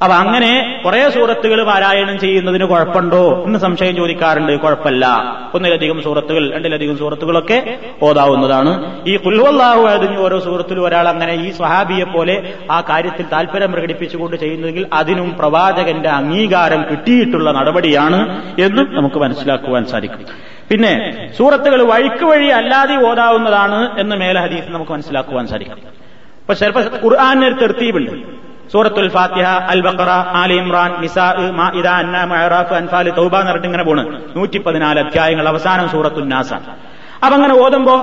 [0.04, 4.60] അപ്പൊ അങ്ങനെ കുറെ സൂറത്തുകൾ പാരായണം ചെയ്യുന്നതിന് കുഴപ്പമുണ്ടോ എന്ന് സംശയം ചോദിക്കാറുണ്ട്.
[4.60, 5.08] കുഴപ്പമില്ല.
[5.54, 9.02] ഒന്നിലധികം സൂറത്തുകൾ രണ്ടിലധികം സൂറത്തുകളൊക്കെ ഓതാവുന്നതാണ്.
[9.08, 14.88] ഈ കുൽവല്ലാഹു അതിന് ഓരോ സൂറത്തിലും ഒരാൾ അങ്ങനെ ഈ സ്വഹാബിയെ പോലെ ആ കാര്യത്തിൽ താല്പര്യം പ്രകടിപ്പിച്ചുകൊണ്ട് ചെയ്യുന്നതെങ്കിൽ
[14.94, 20.26] അതിനും പ്രവാചകന്റെ അംഗീകാരം കിട്ടിയിട്ടുള്ള നടപടിയാണ് എന്ന് നമുക്ക് മനസ്സിലാക്കുവാൻ സാധിക്കും.
[20.70, 25.76] പിന്നെ സൂറത്തുകൾ വഴിക്ക് വഴി അല്ലാതെ ഓതാവുന്നതാണ് എന്ന് മേലെ ഹദീസ് നമുക്ക് മനസ്സിലാക്കുവാൻ സാധിക്കും.
[25.76, 28.37] അപ്പൊ ചിലപ്പോൾ ഖുർആാനൊരു തെർത്തീബുണ്ട്.
[28.72, 34.22] സൂറത്തുൽ ഫാത്തിഹ അൽ ബക്കറ ആലി ഇമ്രാൻ നിസാ മാഇദ അൻഫാൽ തൗബ എന്ന് പറഞ്ഞിട്ട് ഇങ്ങനെ പോണ്.
[34.36, 37.96] നൂറ്റി പതിനാല് അധ്യായങ്ങൾ അവസാനം സൂറത്തുൽ നാസ അപ്പൊ അങ്ങനെ ഓതുമ്പോ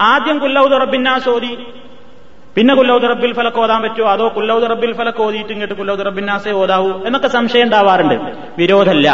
[0.00, 1.66] ആദ്യം കുല്ലൌദ് റബ്ബിന്നാസ് ഓതി.
[2.56, 6.90] പിന്നെ കുല്ലൌദ് റബ്ബിൽ ഫലക്ക് ഓതാൻ പറ്റുമോ അതോ കുല്ലൌദ് റബ്ബിൽ ഫലക്ക് ഓതിയിട്ട് ഇങ്ങോട്ട് കുല്ലൌദ് റബ്ബിന്നാസേ ഓതാവൂ?
[7.04, 8.14] എന്നൊക്കെ സംശയം ഉണ്ടാവാറുണ്ട്.
[8.58, 9.10] വിരോധമല്ല.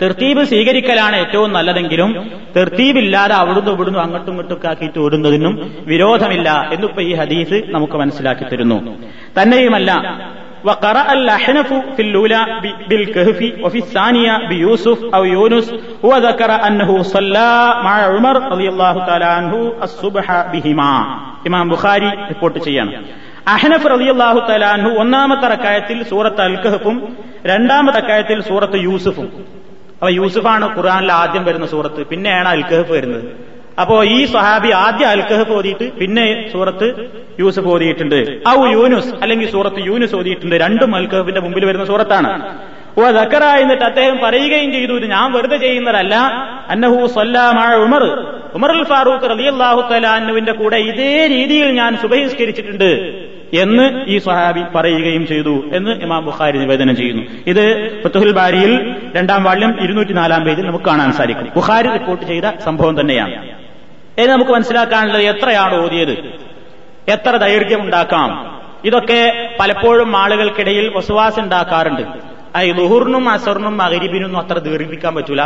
[0.00, 2.10] തെർത്തീബ് സ്വീകരിക്കലാണ് ഏറ്റവും നല്ലതെങ്കിലും
[2.56, 5.54] തെർത്തീബില്ലാതെ അവിടുന്ന് ഇവിടുന്ന് അങ്ങോട്ടും ഇങ്ങോട്ടും ആക്കിയിട്ട് ഓടുന്നതിനും
[5.92, 8.78] വിരോധമില്ല എന്നിപ്പോ ഈ ഹദീസ് നമുക്ക് മനസ്സിലാക്കി തരുന്നു
[9.38, 9.90] തന്നെയുമല്ല
[10.64, 12.40] وقرأ الأحنف في الأولى
[12.90, 15.66] بالكهف وفي الثانية بيوسف أو يونس
[16.02, 17.50] وذكر أنه صلى
[17.82, 20.92] مع عمر رضي الله تعالى عنه الصبح بهما
[21.46, 22.92] ഇമാം ബുഖാരി റിപ്പോർട്ട് ചെയ്യാണ്
[23.46, 26.96] അഹനഫ് റളിയല്ലാഹു തലാൻഹു ഒന്നാമത്തെ റക്കായത്തിൽ സൂറത്ത് അൽ കഹഫും
[27.46, 29.26] രണ്ടാമത്തെ റക്കായത്തിൽ സൂറത്ത് യൂസുഫും
[29.99, 33.23] അപ്പൊ യൂസുഫാണ് ഖുർആനിൽ ആദ്യം വരുന്ന സൂറത്ത് പിന്നെയാണ് അൽക്കഹഫ് വരുന്നത്.
[33.81, 36.87] അപ്പോ ഈ സഹാബി ആദ്യം അൽക്കഹഫ് കഹഫ് ഓതിയിട്ട് പിന്നെ സൂറത്ത്
[37.39, 38.19] യൂസുഫ് ഓതിയിട്ടുണ്ട്.
[38.49, 40.55] ഔ യൂനുസ് അല്ലെങ്കിൽ സൂറത്ത് യൂനുസ് ഓതിയിട്ടുണ്ട്.
[40.55, 42.29] രണ്ടും അൽക്കഹഫിന്റെ മുമ്പിൽ വരുന്ന സൂറത്താണ്.
[42.99, 46.15] ഓ ദക്കറ എന്നിട്ട് അദ്ദേഹം പറയുകയും ചെയ്തു ഇത് ഞാൻ വെറുതെ ചെയ്യുന്നതല്ല.
[46.73, 46.97] അന്നഹു
[47.87, 48.03] ഉമർ
[48.57, 48.71] ഉമർ.
[48.77, 52.89] ഉൽ ഫാറൂഖ് റളിയല്ലാഹു തലാന്നുവിന്റെ കൂടെ ഇതേ രീതിയിൽ ഞാൻ സുബഹിസ്കരിച്ചിട്ടുണ്ട്.
[53.53, 57.23] എന്ന് ഈ സ്വഹാബി പറയുകയും ചെയ്തു എന്ന് ഇമാം ബുഖാരി നിവേദനം ചെയ്യുന്നു.
[57.47, 61.49] ഇത് ഫത്തുഹുൽ ബാരിയിൽ രണ്ടാം വാള്യം ഇരുന്നൂറ്റി നാലാം പേജിൽ നമുക്ക് കാണാൻ സാധിക്കും.
[61.55, 63.49] ബുഖാരി റിപ്പോർട്ട് ചെയ്ത സംഭവം തന്നെയാണ്.
[64.19, 66.11] ഇത് നമുക്ക് മനസ്സിലാക്കാനുള്ളത് എത്രയാണ് ഓതിയത്?
[67.07, 72.01] എത്ര ദൈർഘ്യം ഉണ്ടാക്കാം ഇതൊക്കെ പലപ്പോഴും ആളുകൾക്കിടയിൽ വസുവാസ് ഉണ്ടാക്കാറുണ്ട്.
[72.61, 75.41] ഈ ലുഹുറിനും അസറിനും മകരിബിനും അത്ര ദീർഘിപ്പിക്കാൻ പറ്റൂല.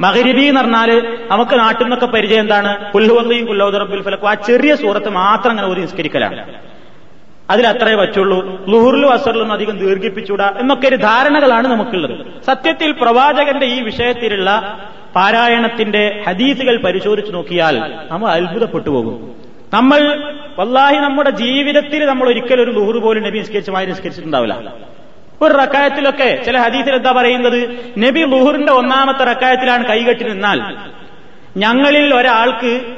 [0.00, 2.92] മകരിബി എന്ന് പറഞ്ഞാൽ നമുക്ക് നാട്ടിൽ നിന്നൊക്കെ പരിചയം എന്താണ്?
[2.92, 6.54] പുല്ലുവള്ളിയും പുല്ലോദറും ആ ചെറിയ സൂറത്ത് മാത്രം അങ്ങനെ ഒരു നിസ്കരിക്കലാണ്.
[7.50, 8.66] അതിലത്രേ പറ്റുള്ളൂ.
[8.68, 12.44] ലുഹുറിലും അസറിലും അധികം ദീർഘിപ്പിച്ചൂടാ എന്നൊക്കെ ഒരു ധാരണകളാണ് നമുക്കുള്ളത്.
[12.46, 14.78] സത്യത്തിൽ പ്രവാചകന്റെ ഈ വിഷയത്തിലുള്ള
[15.16, 19.34] പാരായണത്തിന്റെ ഹദീസുകൾ പരിശോധിച്ചു നോക്കിയാൽ നമ്മൾ അത്ഭുതപ്പെട്ടു പോകും.
[19.74, 20.22] നമ്മൾ
[20.58, 24.72] വല്ലാഹി നമ്മുടെ ജീവിതത്തിൽ നമ്മൾ ഒരിക്കലും ഒരു ലുഹുർ പോലും നബി നിസ്കരിച്ചമായി നിസ്കരിച്ചിട്ടുണ്ടാവില്ല.
[25.42, 27.90] ഒരു റക്കായത്തിലൊക്കെ ചില ഹദീസിൽ എന്താ പറയുന്നത്?
[27.98, 30.76] നബി ലുഹുറിന്റെ ഒന്നാമത്തെ റക്കായത്തിലാണ് കൈകെട്ടി നിന്നാൽ
[31.56, 32.95] ഞങ്ങളിൽ ഒരാൾക്ക്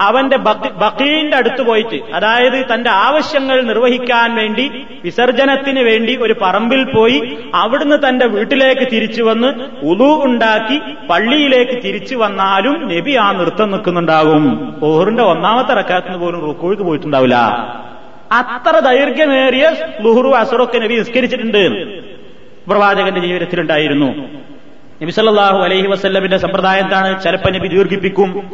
[0.00, 0.36] അവന്റെ
[0.76, 8.26] ബക്കീന്റെ അടുത്ത് പോയിട്ട് അതായത് തന്റെ ആവശ്യങ്ങൾ നിർവഹിക്കാൻ വേണ്ടി വിസർജനത്തിന് വേണ്ടി ഒരു പറമ്പിൽ പോയി അവിടുന്ന് തന്റെ
[8.26, 9.46] വീട്ടിലേക്ക് തിരിച്ചു വന്ന്
[9.82, 14.74] ഉതു ഉണ്ടാക്കി പള്ളിയിലേക്ക് തിരിച്ചു വന്നാലും നബി ആ നൃത്തം നിൽക്കുന്നുണ്ടാകും.
[14.82, 17.36] ഓഹറിന്റെ ഒന്നാമത്തെ റക്കാത്തിന് പോലും റുക്കോഴിക്ക് പോയിട്ടുണ്ടാവില്ല.
[18.32, 21.68] അത്ര ദൈർഘ്യമേറിയ ലുഹുറു അസുറൊക്കെ നബി നിസ്കരിച്ചിട്ടുണ്ട്.
[22.66, 24.06] പ്രവാചകന്റെ ജീവിതത്തിലുണ്ടായിരുന്നു.
[25.02, 27.22] നബി സല്ലാഹു അലൈഹി വസ്ല്ലമിന്റെ സമ്പ്രദായം എന്താണ്?
[27.22, 28.50] ചിലപ്പോ നബി ദീർഘിപ്പിക്കും.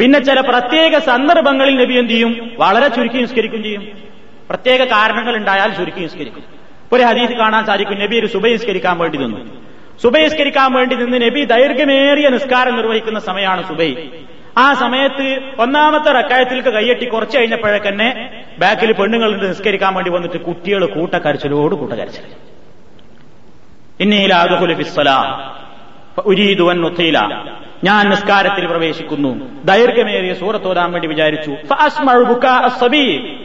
[0.00, 2.50] പിന്നെ ചില പ്രത്യേക സന്ദർഭങ്ങളിൽ നബി എന്ത് ചെയ്യും?
[2.58, 3.88] വളരെ ചുരുക്കി നിസ്കരിക്കും ചെയ്യും.
[4.50, 6.44] പ്രത്യേക കാരണങ്ങൾ ഉണ്ടായാൽ ചുരുക്കി നിസ്കരിക്കും.
[6.92, 8.00] ഒരു ഹദീസ് കാണാൻ സാധിക്കും.
[8.00, 9.40] നബി ഒരു സുബൈ നിസ്കരിക്കാൻ വേണ്ടി നിന്നു.
[10.02, 13.94] സുബൈ നിസ്കരിക്കാൻ വേണ്ടി നിന്ന് നബി ദൈർഘ്യമേറിയ നിസ്കാരം നിർവഹിക്കുന്ന സമയമാണ് സുബൈ.
[14.58, 22.22] ആ സമയത്ത് ഒന്നാമത്തെ റക്കായത്തിലേക്ക് കൈയെട്ടി കുറച്ച് കഴിഞ്ഞപ്പോഴേക്കന്നെ ബാക്കിൽ പെണ്ണുങ്ങൾ നിസ്കരിക്കാൻ വേണ്ടി വന്നിട്ട് കുട്ടികൾ കൂട്ടക്കരച്ചിലോട് കൂട്ടക്കരച്ചിൽ.
[26.26, 26.80] ഉരീദുവൻ
[27.84, 29.62] ഞാൻ നിസ്കാരത്തിൽ പ്രവേശിക്കുന്നു.
[29.64, 31.50] ദൈർഘ്യമേറിയ സൂറത്തോടാൻ വേണ്ടി വിചാരിച്ചു.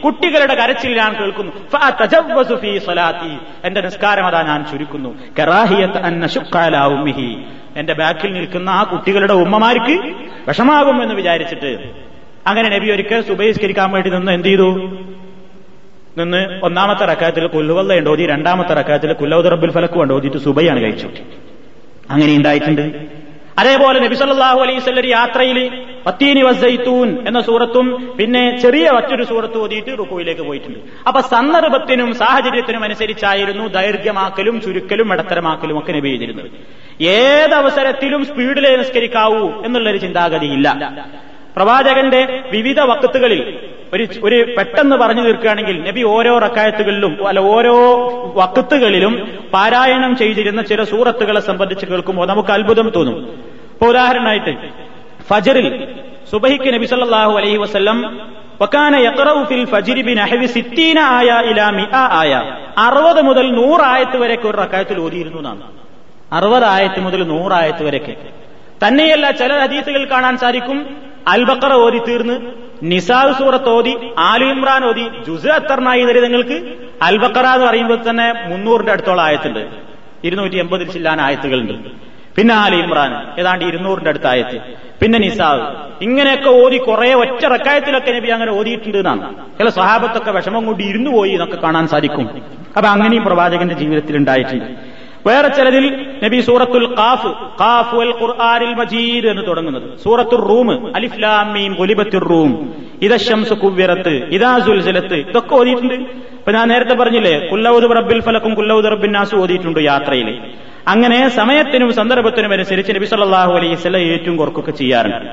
[0.04, 1.52] കുട്ടികളുടെ കരച്ചിൽ ഞാൻ കേൾക്കുന്നു.
[3.64, 5.18] എന്റെ നിസ്കാരം അതാ ഞാൻ ചുരുക്കുന്നു.
[7.76, 10.14] എന്റെ ബാക്കിൽ നിൽക്കുന്ന ആ കുട്ടികളുടെ ഉമ്മമാർക്ക്
[10.48, 11.90] വിഷമാകും എന്ന് വിചാരിച്ചിട്ട്
[12.46, 14.68] അങ്ങനെ നബി ഒരിക്കൽ സുബഹിസ്കരിക്കാൻ വേണ്ടി നിന്ന് എന്ത് ചെയ്തു?
[16.18, 21.08] നിന്ന് ഒന്നാമത്തെ റക്കാത്തിൽ കുല്ലുവല്ല ഓതി രണ്ടാമത്തെ റക്കാത്തിൽ കുല്ലൗദ് റബ്ബുൽ ഫലക്കും ഉണ്ട് ഓതിയിട്ട് സുബൈയാണ് കഴിച്ചു.
[22.10, 23.15] അങ്ങനെ ഉണ്ടായിട്ടുണ്ട്
[23.60, 25.58] അതേപോലെ നബിസല്ലാഹു വസല്ലം യാത്രയിൽ
[26.06, 27.86] പത്തീനി വസൈത്തൂൻ എന്ന സൂറത്തും
[28.18, 30.78] പിന്നെ ചെറിയ മറ്റൊരു സൂറത്തും ഓതിയിട്ട് റുക്കുവിലേക്ക് പോയിട്ടുണ്ട്.
[31.08, 36.50] അപ്പൊ സന്ദർഭത്തിനും സാഹചര്യത്തിനും അനുസരിച്ചായിരുന്നു ദൈർഘ്യമാക്കലും ചുരുക്കലും ഇടത്തരമാക്കലും ഒക്കെ നബി ചെയ്തിരുന്നത്
[37.00, 40.68] ഏതവസരത്തിലും സ്പീഡിലെ നിസ്കരിക്കാവൂ എന്നുള്ളൊരു ചിന്താഗതിയില്ല.
[41.56, 43.58] പ്രവാചകന്റെ വിവിധ വക്കത്തുകളിൽ
[43.94, 47.74] ഒരു ഒരു പെട്ടെന്ന് പറഞ്ഞു തീർക്കുകയാണെങ്കിൽ നബി ഓരോ റക്കായത്തുകളിലും അല്ല ഓരോ
[48.36, 49.14] വക്കത്തുകളിലും
[49.54, 53.45] പാരായണം ചെയ്തിരുന്ന ചില സൂറത്തുകളെ സംബന്ധിച്ച് കേൾക്കുമ്പോൾ നമുക്ക് അത്ഭുതം തോന്നും.
[53.76, 54.52] ഇപ്പൊ ഉദാഹരണമായിട്ട്
[55.30, 55.88] ഫജറിൽ
[56.30, 58.20] സുബഹിക്ക് നബി സല്ലാഹു അലൈഹി വസ്ലം
[58.62, 65.62] വക്കാന ഫിൽ സിത്തീന ആയ ഇലാ ആയ അറുപത് മുതൽ നൂറായത്ത് വരെയൊക്കെ ഒരു റക്കായത്തിൽ ഓതിയിരുന്നു എന്നാണ്.
[66.32, 68.16] അറുപതായത്ത് മുതൽ നൂറായത്ത് വരെയൊക്കെ.
[68.86, 70.96] തന്നെയല്ല ചില ഹദീസുകൾ കാണാൻ സാധിക്കും.
[71.28, 72.40] അൽബക്കറ ഓതി തീർന്ന്
[72.82, 79.24] നിസാദ് സൂറത്ത് ഓതി ആലു ഇമ്രാൻ ഓതി ജുസ് അത്തറിനായി നിങ്ങൾക്ക് അൽബക്കറ എന്ന് പറയുമ്പോൾ തന്നെ മുന്നൂറിന്റെ അടുത്തോളം
[79.24, 79.66] ആയത്തുണ്ട്.
[80.24, 82.05] ഇരുന്നൂറ്റി എൺപതിൽ ചില്ലാൻ ആയത്തുകളുണ്ട്.
[82.36, 84.60] പിന്നെ ആലി ഇമ്രാൻ ഏതാണ്ട് ഇരുന്നൂറിന്റെ അടുത്ത ആയത്ത്
[85.02, 85.62] പിന്നെ നിസാദ്
[86.02, 89.34] ഇങ്ങനെയൊക്കെ ഓതി കുറെ ഒറ്റ റക്കായത്തിലൊക്കെ നബി അങ്ങനെ ഓതിയിട്ടുണ്ട് എന്നാണ്.
[89.58, 92.30] ചില സ്വഹാബത്തൊക്കെ വിഷമം കൊണ്ട് ഇരുന്നു പോയി എന്നൊക്കെ കാണാൻ സാധിക്കും.
[92.76, 94.96] അപ്പൊ അങ്ങനെയും പ്രവാചകന്റെ ജീവിതത്തിൽ ഉണ്ടായിട്ടുണ്ട്.
[95.28, 97.26] വേറെ ചിലതിൽ നബി സൂറത്തുൽ കാഫ്
[97.60, 99.98] കാഫ് വൽ ഖുർആനിൽ മജീദ് എന്ന് തുടങ്ങുന്നത്.
[100.04, 102.74] സൂറത്തുൽ റൂം അലിഫ്ലാമീം ഗുലിബത്തുർ റൂം.
[103.02, 105.94] ഇദ ശംസു കുവ്വിറത്ത് ഇദാ സുൽസിലത്ത് ഇതൊക്കെ ഓതിയിട്ടുണ്ട്.
[105.94, 110.28] ഇപ്പൊ ഞാൻ നേരത്തെ പറഞ്ഞില്ലേ കുല്ലൌദ് റബ്ബിൽ ഫലക്കും കുല്ലൌദ് റബ്ബിൻ നാസ് ഓതിയിട്ടുണ്ട് യാത്രയിൽ
[110.88, 115.30] അങ്ങനെ സമയത്തിനും സന്ദർഭത്തിനും അനുസരിച്ച് നബി സല്ലല്ലാഹു അലൈഹി സ്വല ഏറ്റവും കുറക്കൊക്കെ ചെയ്യാറുണ്ട്.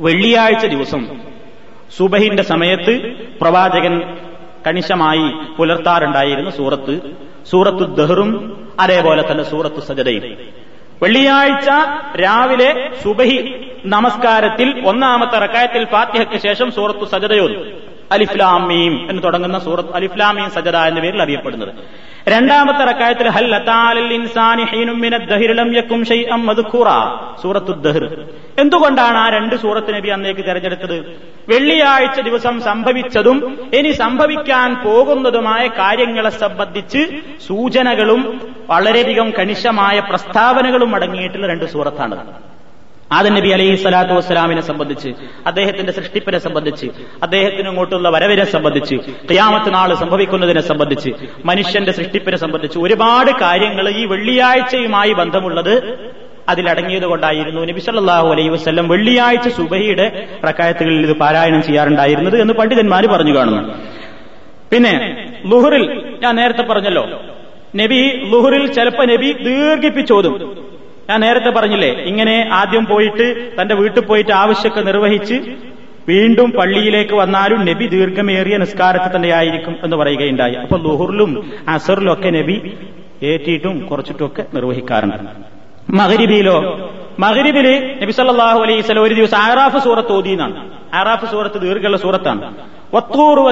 [0.00, 1.02] വെള്ളിയാഴ്ച ദിവസം
[1.96, 2.92] സുബഹിന്റെ സമയത്ത്
[3.40, 3.94] പ്രവാചകൻ
[4.66, 7.00] കണിശമായി പുലർത്താറുണ്ടായിരുന്ന സൂറത്ത്
[7.50, 8.30] സൂറത്തു ദഹറും
[8.80, 10.22] അതേപോലെ തന്നെ സൂറത്തു സജതയും
[11.02, 11.68] വെള്ളിയാഴ്ച
[12.20, 13.38] രാവിലെ സുബഹി
[13.86, 17.62] നമസ്കാരത്തിൽ ഒന്നാമത്തെ റക്കായത്തിൽ ഫാത്തിഹയ്ക്ക് ശേഷം സൂറത്തു സജതയോതും
[18.12, 21.72] അലിഫ്ലാമീം എന്ന് തുടങ്ങുന്ന സൂറത്ത് അലിഫ്ലാമീം സജദ എന്ന പേരിൽ അറിയപ്പെടുന്നത്.
[22.26, 23.26] രണ്ടാമത്തെ റക്കായത്തിൽ
[28.58, 30.96] എന്തുകൊണ്ടാണ് ആ രണ്ട് സൂറത്ത് നബി അന്നേക്ക് തെരഞ്ഞെടുത്തത്?
[31.48, 33.38] വെള്ളിയാഴ്ച ദിവസം സംഭവിച്ചതും
[33.78, 37.02] ഇനി സംഭവിക്കാൻ പോകുന്നതുമായ കാര്യങ്ങളെ സംബന്ധിച്ച്
[37.46, 38.22] സൂചനകളും
[38.68, 42.18] വളരെയധികം കണിശമായ പ്രസ്താവനകളും അടങ്ങിയിട്ടുള്ള രണ്ട് സൂറത്താണ്
[43.18, 45.10] ആദൻ നബി അലൈഹി സ്വലാത്തു വസ്സലാമിനെ സംബന്ധിച്ച്
[45.50, 46.86] അദ്ദേഹത്തിന്റെ സൃഷ്ടിപ്പിനെ സംബന്ധിച്ച്
[47.26, 48.96] അദ്ദേഹത്തിന് ഇങ്ങോട്ടുള്ള വരവിനെ സംബന്ധിച്ച്
[49.28, 51.10] ക്രിയാമത്ത് നാൾ സംഭവിക്കുന്നതിനെ സംബന്ധിച്ച്
[51.50, 55.74] മനുഷ്യന്റെ സൃഷ്ടിപ്പിനെ സംബന്ധിച്ച് ഒരുപാട് കാര്യങ്ങൾ ഈ വെള്ളിയാഴ്ചയുമായി ബന്ധമുള്ളത്
[56.48, 60.06] അതിലടങ്ങിയത് കൊണ്ടായിരുന്നു നബി സല്ലല്ലാഹു അലൈഹി വസ്ലം വെള്ളിയാഴ്ച സുബഹിയുടെ
[60.42, 63.62] പ്രക്കായത്തുകളിൽ ഇത് പാരായണം ചെയ്യാറുണ്ടായിരുന്നത് എന്ന് പണ്ഡിതന്മാർ പറഞ്ഞു കാണുന്നു.
[64.72, 64.92] പിന്നെ
[65.52, 65.84] ലുഹറിൽ
[66.24, 67.04] ഞാൻ നേരത്തെ പറഞ്ഞല്ലോ
[67.80, 68.00] നബി
[68.32, 70.34] ലുഹറിൽ ചിലപ്പോ നബി ദീർഘിപ്പിച്ചോതും.
[71.10, 73.26] ഞാൻ നേരത്തെ പറഞ്ഞില്ലേ ഇങ്ങനെ ആദ്യം പോയിട്ട്
[73.60, 75.36] തന്റെ വീട്ടിൽ പോയിട്ട് ആവശ്യമൊക്കെ നിർവഹിച്ച്
[76.08, 80.54] വീണ്ടും പള്ളിയിലേക്ക് വന്നാലും നബി ദീർഘമേറിയ നിസ്കാരത്തിൽ തന്നെയായിരിക്കും എന്ന് പറയുകയുണ്ടായി.
[80.54, 81.32] അപ്പൊ ലുഹുറിലും
[81.68, 82.56] അസറിലും ഒക്കെ നബി
[83.22, 85.30] ഏറ്റിയിട്ടും കുറച്ചിട്ടും ഒക്കെ നിർവഹിക്കാറുണ്ട്.
[85.90, 86.56] മകരിബിയിലോ
[87.18, 92.54] മകരിബിൽ നബി സല്ലല്ലാഹു അലൈഹി വസല്ലം ഒരു ദിവസം ആറാഫ് സൂറത്ത് ഓതി എന്നാണ് ആറാഫ് സൂറത്ത് ദീർഘമുള്ള സൂറത്താണ്.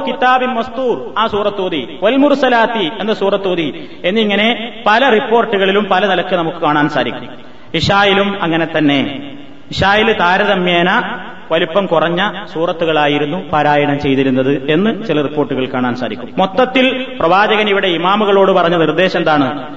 [0.06, 7.28] കിതാബിൻ മസ്തൂർ ആ സൂറത്തോതി വൽമുർസലാത്തി എന്ന സൂറത്തോതി എന്നിങ്ങനെ പല റിപ്പോർട്ടുകളിലും പല നിലയ്ക്ക് നമുക്ക് കാണാൻ സാധിക്കും.
[7.74, 9.32] ഇഷായിലും അങ്ങനെ തന്നെ.
[9.70, 11.18] ഇഷായിൽ താരതമ്യേന
[11.50, 16.30] വലിപ്പം കുറഞ്ഞ സൂറത്തുകളായിരുന്നു പാരായണം ചെയ്തിരുന്നത് എന്ന് ചില റിപ്പോർട്ടുകൾ കാണാൻ സാധിക്കും.
[16.38, 19.76] മൊത്തത്തിൽ പ്രവാചകൻ ഇവിടെ ഇമാമുകളോട് പറഞ്ഞ നിർദ്ദേശം എന്താണ്?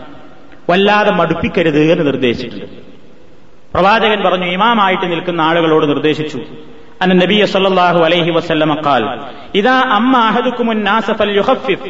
[0.69, 2.92] വല്ലാതെ മടുപ്പിക്കരുത് എന്ന് നിർദ്ദേശിച്ചിട്ടുണ്ട്.
[3.74, 6.40] പ്രവാചകൻ പറഞ്ഞു ഇമാമായിട്ട് നിൽക്കുന്ന ആളുകളോട് നിർദ്ദേശിച്ചു
[7.02, 9.02] أن النبي صلى الله عليه وسلم قال
[9.54, 11.80] إذا أما أحدكم الناس فليخفف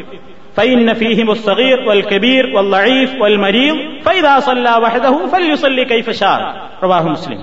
[0.57, 3.75] فإن فيهم الصغير والكبير والضعيف والمريض
[4.05, 6.39] فإذا صلى وحده فليصلي كيف شاء
[6.85, 7.39] رواه مسلم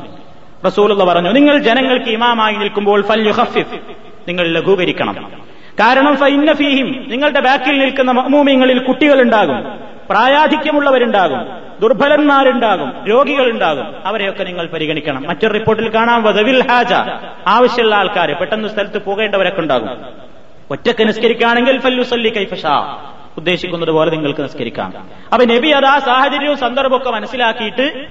[0.63, 3.77] റസൂലുള്ള പറഞ്ഞു നിങ്ങൾ ജനങ്ങൾക്ക് ഇമാമായി നിൽക്കുമ്പോൾ ഫല്യുഖഫിഫ്
[4.29, 5.17] നിങ്ങൾ ലഘൂകരിക്കണം
[5.79, 9.59] കാരണം ഫൈന്ന ഫീഹിം നിങ്ങളുടെ ബാക്കിൽ നിൽക്കുന്ന മഅ്മൂമിങ്ങളിൽ കുട്ടികളുണ്ടാകും
[10.12, 11.48] പ്രായാധിക്യമുള്ളവരുണ്ടാകും.
[11.82, 12.94] ദുർബലന്മാരുണ്ടാകും.
[13.10, 13.94] രോഗികളുണ്ടാകും.
[14.06, 15.24] അവരെയൊക്കെ നിങ്ങൾ പരിഗണിക്കണം.
[15.28, 16.24] മറ്റൊരു റിപ്പോർട്ടിൽ കാണാം.
[16.24, 16.94] വധവിൽ ഹാജ.
[17.48, 19.90] ആവശ്യമുള്ള ആൾക്കാർ പെട്ടെന്ന് സ്ഥലത്ത് പോകേണ്ടവരൊക്കെ ഉണ്ടാകും.
[20.72, 22.98] ഒറ്റയ്ക്ക് നിസ്കരിക്കുകയാണെങ്കിൽ ഫല്ലുസല്ലി കൈഫഷാ
[23.38, 24.94] ഉദ്ദേശിക്കുന്നത് പോലെ നിങ്ങൾക്ക് നിസ്കരിക്കാം.
[25.34, 28.06] അപ്പൊ നബി അത് ആ സാഹചര്യവും സന്ദർഭമൊക്കെ മനസ്സിലാക്കിയിട്ട്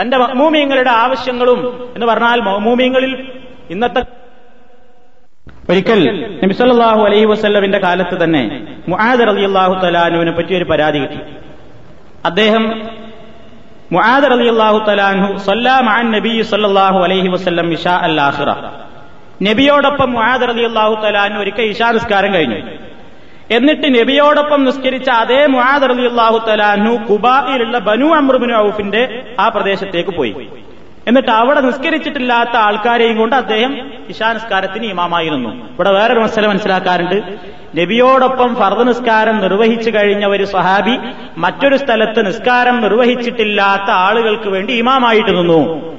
[0.00, 3.32] തന്റെ മൂമിയങ്ങളുടെ ആവശ്യങ്ങളും എന്ന് പറഞ്ഞാൽ മൂമിയങ്ങളിൽ
[3.70, 4.02] ഇന്നത്തെ
[5.70, 6.00] ഒരിക്കൽ
[6.42, 11.18] നബിസല്ലാഹു അലൈഹി വസ്ല്ലമിന്റെ കാലത്ത് തന്നെ മുആദ് അള്ളാഹു തലാനുവിനെ പറ്റി ഒരു പരാതി കിട്ടി.
[12.24, 12.82] അദ്ദേഹം
[13.92, 18.50] മുആദ് അള്ളാഹു തലാൻഹു സല്ലാൻ നബി സല്ലാഹു അലൈഹി വസ്ല്ലം ഇഷാ അൽ ആഹിറ
[19.42, 22.56] നബിയോടൊപ്പം മുആദ് അള്ളാഹു തലാനു ഒരിക്കൽ ഇഷാ നിസ്കാരം കഴിഞ്ഞു.
[23.50, 29.02] എന്നിട്ട് നബിയോടൊപ്പം നിസ്കരിച്ച അതേ മുആദ് അള്ളാഹു തലാനു കുബായിലുള്ള ബനു അമ്രുബിൻ ഔഫിന്റെ
[29.40, 30.34] ആ പ്രദേശത്തേക്ക് പോയി.
[31.08, 35.48] എന്നിട്ട് അവിടെ നിസ്കരിച്ചിട്ടില്ലാത്ത ആൾക്കാരെയും കൊണ്ട് അദ്ദേഹം ഇശാനിസ്കാരത്തിന് ഇമാമായിരുന്നു.
[35.48, 37.38] ഇവിടെ വേറൊരു മസല മനസ്സിലാക്കാറുണ്ട്.
[37.80, 40.98] നബിയോടൊപ്പം ഫർദ് നിസ്കാരം നിർവഹിച്ചു കഴിഞ്ഞ ഒരു സ്വഹാബി
[41.36, 45.94] മറ്റൊരു സ്ഥലത്ത് നിസ്കാരം നിർവഹിച്ചിട്ടില്ലാത്ത ആളുകൾക്ക് വേണ്ടി ഇമാമായിട്ട് നിന്നു.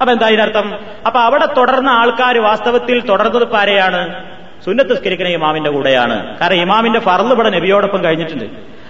[0.00, 0.74] അപ്പൊ എന്താ ഇതിനർത്ഥം?
[1.06, 4.24] അപ്പൊ അവിടെ തുടർന്ന ആൾക്കാർ വാസ്തവത്തിൽ തുടർന്നത് പാരെയാണ്
[4.64, 6.38] സുന്നത്ത് നിസ്കരിക്കുന്ന ഇമാമിന്റെ കൂടെയാണ്.
[6.38, 8.44] കാരണം ഇമാമിന്റെ ഫർദ് ഇവിടെ നബിയോടൊപ്പം കഴിഞ്ഞിട്ടുണ്ട്.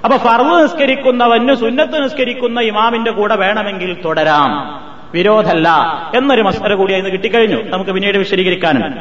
[0.04, 4.87] അപ്പൊ ഫർദ് നിസ്കരിക്കുന്നവന് സുന്നത്ത് നിസ്കരിക്കുന്ന ഇമാമിന്റെ കൂടെ വേണമെങ്കിൽ തുടരാം.
[5.14, 5.68] വിരോധമല്ല
[6.14, 7.62] എന്നൊരു മസ്തര കൂടി അതിന് കിട്ടിക്കഴിഞ്ഞു.
[7.62, 9.00] നമുക്ക് പിന്നീട് വിശദീകരിക്കാനുണ്ട്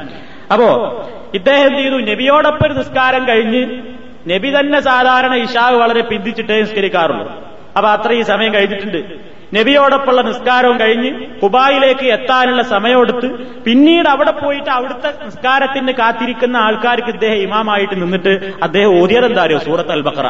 [0.54, 0.70] അപ്പോ
[1.34, 1.96] ഇദ്ദേഹം ചെയ്തു?
[1.96, 3.82] നബിയോടൊപ്പം നിസ്കാരം കഴിഞ്ഞ്
[4.32, 7.32] നബി തന്നെ സാധാരണ ഇഷാവ് വളരെ പിന്തിച്ചിട്ടേ നിസ്കരിക്കാറുള്ളൂ.
[7.78, 9.28] അപ്പൊ അത്രയും സമയം കഴിഞ്ഞിട്ടുണ്ട്.
[9.56, 13.28] നബിയോടൊപ്പമുള്ള നിസ്കാരവും കഴിഞ്ഞ് കുബായിലേക്ക് എത്താനുള്ള സമയമെടുത്ത്
[13.64, 20.28] പിന്നീട് അവിടെ പോയിട്ട് അവിടുത്തെ നിസ്കാരത്തിന് കാത്തിരിക്കുന്ന ആൾക്കാർക്ക് ഇദ്ദേഹം ഇമാമായിട്ട് നിന്നിട്ട് അദ്ദേഹം ഓതിയത് എന്താരോ സൂറത്ത് അൽബക്കറ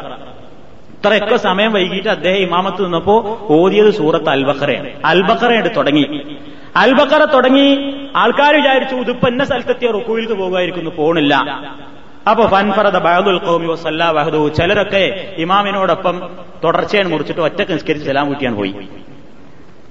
[1.13, 6.35] ഇത്രയൊക്കെ സമയം വൈകിട്ട് അദ്ദേഹം ഇമാമത്ത് നിന്നപ്പോ ഓതിയത് സൂറത്ത് അൽബക്കറയാണ് അൽബക്കറയാണ് തുടങ്ങി.
[6.75, 7.95] അൽബക്കറ തുടങ്ങി.
[8.15, 11.35] ആൾക്കാർ വിചാരിച്ചു ഇതിപ്പോ എന്ന സ്ഥലത്തെത്തിയ റുക്കുവിൽക്ക് പോകുമായിരിക്കുന്നു പോണില്ല.
[12.29, 16.29] അപ്പൊ ഫൻഫറദ ബഹദുൽ കോമി വസല്ലാ ബഹദു ചിലരൊക്കെ ഇമാമിനോടൊപ്പം
[16.63, 18.75] തുടർച്ചയാണ് മുറിച്ചിട്ട് ഒറ്റയ്ക്ക് നിസ്കരിച്ച് സലാം കൂട്ടിയാണ് പോയി.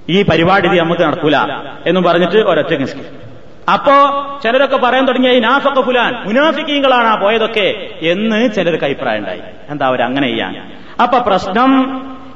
[0.09, 1.37] ഈ പരിപാടി നമുക്ക് നടക്കൂല
[1.85, 3.27] എന്നും പറഞ്ഞിട്ട് ഒരൊറ്റ നിസ്കരിച്ചു
[3.71, 3.93] അപ്പോ
[4.43, 7.89] ചിലരൊക്കെ പറയാൻ തുടങ്ങിയ നാഫക്ക ഫുലാൻ മുനാഫിക്കീങ്ങളാണ് ആ പോയതൊക്കെ.
[8.01, 9.41] എന്ന് ചിലർക്ക് അഭിപ്രായം ഉണ്ടായി.
[9.69, 10.76] എന്താ അവർ അങ്ങനെ ചെയ്യാൻ?
[11.01, 11.71] അപ്പൊ പ്രശ്നം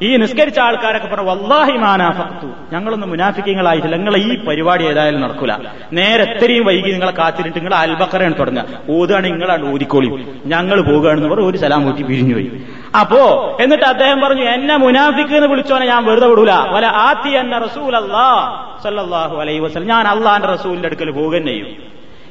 [0.01, 5.53] ഈ നിസ്കരിച്ച ആൾക്കാരൊക്കെ പറഞ്ഞു വല്ലാഹി മാനാഫത്തു ഞങ്ങളൊന്നും മുനാഫിക്കങ്ങളായിട്ടില്ല നിങ്ങളെ ഈ പരിപാടി ഏതായാലും നടക്കൂല.
[5.93, 8.65] നേരെ എത്രയും വൈകി നിങ്ങളെ കാത്തിരിട്ട് നിങ്ങൾ അൽബക്കറയാണ് തുടങ്ങുക.
[8.89, 10.09] ഓതാണ് നിങ്ങളാണ് ഊതിക്കോളി.
[10.45, 12.63] ഞങ്ങൾ പോകുകയാണെന്ന് പറഞ്ഞു ഒരു സലാം കൂട്ടി പിരിഞ്ഞുപോയി
[12.99, 13.21] അപ്പോ
[13.61, 16.51] എന്നിട്ട് അദ്ദേഹം പറഞ്ഞു എന്നെ മുനാഫിക്ക് എന്ന് വിളിച്ചോനെ ഞാൻ വെറുതെ വിടൂല.
[16.51, 21.67] വല ആത്തി എന്ന റസൂൽ അള്ളാഹു അലൈ വസ്ലം ഞാൻ അള്ളാന്റെ റസൂലിന്റെ അടുക്കൽ പോകുകയും ചെയ്യും.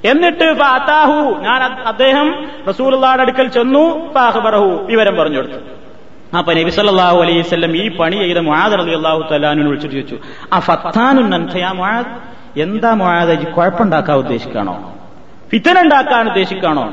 [0.05, 4.15] എന്നിട്ട് ഫാത്താഹു ഞാൻ അദ്ദേഹം റസൂലുള്ളാന്റെ അടുക്കൽ ചെന്നു.
[4.15, 5.81] ഫാഹബറഹു വിവരം പറഞ്ഞു കൊടുത്തു.
[6.33, 7.43] അപ്പൊ നബി സല്ലാഹു അലൈഹി
[7.81, 10.17] ഈ പണി ചെയ്ത മുഹാദ് അലി അള്ളാഹു തലാനു വിളിച്ചിട്ട് ചോദിച്ചു
[10.53, 12.11] ആ ഫത്താനു നന്ധയാ മുആദ്?
[12.57, 14.75] എന്താ മുഴാദ് കുഴപ്പമുണ്ടാക്കാൻ ഉദ്ദേശിക്കാണോ
[15.51, 16.85] ഫിത്തന ഉണ്ടാക്കാൻ ഉദ്ദേശിക്കാണോ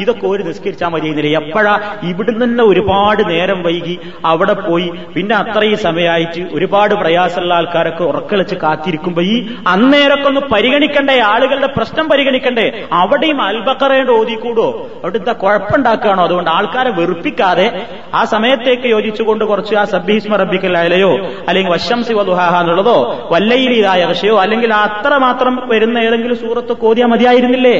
[0.00, 1.96] ഇതൊക്കെ ഒരു നിസ്കരിച്ചാൽ മതിയെന്നില്ല എപ്പോഴാ?
[2.02, 3.98] ഇവിടുന്ന് തന്നെ ഒരുപാട് നേരം വൈകി.
[4.24, 4.92] അവിടെ പോയി.
[5.14, 11.20] പിന്നെ അത്രയും സമയമായിട്ട് ഒരുപാട് പ്രയാസമുള്ള ആൾക്കാരൊക്കെ ഉറക്കളിച്ച് കാത്തിരിക്കുമ്പോ ഈ അന്നേരൊക്കെ ഒന്ന് പരിഗണിക്കണ്ടേ?
[11.20, 12.88] ആളുകളുടെ പ്രശ്നം പരിഗണിക്കണ്ടേ?
[12.92, 16.24] അവിടെയും അൽബക്കറേണ്ട ഓതിക്കൂടോ അവിടെ എന്താ കുഴപ്പമുണ്ടാക്കുകയാണോ?
[16.24, 21.16] അതുകൊണ്ട് ആൾക്കാരെ വെറുപ്പിക്കാതെ ആ സമയത്തേക്ക് യോജിച്ചുകൊണ്ട് കുറച്ച് ആ സബ്ബീസ്മ റബ്ബിക്കൽ അലയോ
[21.48, 27.74] അല്ലെങ്കിൽ വശംസി വധുഹാഹ എന്നുള്ളതോ വല്ലയിലിതായ വിഷയോ അല്ലെങ്കിൽ അത്ര മാത്രം വരുന്ന ഏതെങ്കിലും സൂറത്ത് കോതിയാ മതിയായിരുന്നില്ലേ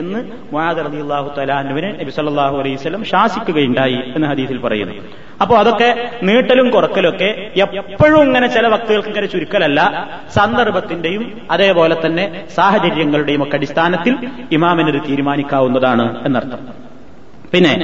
[0.00, 0.20] എന്ന്
[0.52, 4.94] മുആദ് അള്ളാഹു തആലാനുവിനെ നബി സല്ലാഹു അലൈഹി വസല്ലം ശാസിക്കുകയുണ്ടായി എന്ന് ഹദീസിൽ പറയുന്നു.
[5.42, 5.88] അപ്പോൾ അതൊക്കെ
[6.28, 7.28] നീട്ടലും കുറക്കലൊക്കെ
[7.64, 9.80] എപ്പോഴും ഇങ്ങനെ ചില വക്തുകൾക്ക് ഇങ്ങനെ ചുരുക്കലല്ല
[10.36, 12.24] സന്ദർഭത്തിന്റെയും അതേപോലെ തന്നെ
[12.58, 14.14] സാഹചര്യങ്ങളുടെയും ഒക്കെ അടിസ്ഥാനത്തിൽ
[14.56, 16.60] ഇമാമിനത് തീരുമാനിക്കാവുന്നതാണ് എന്നർത്ഥം.
[17.52, 17.74] പിന്നെ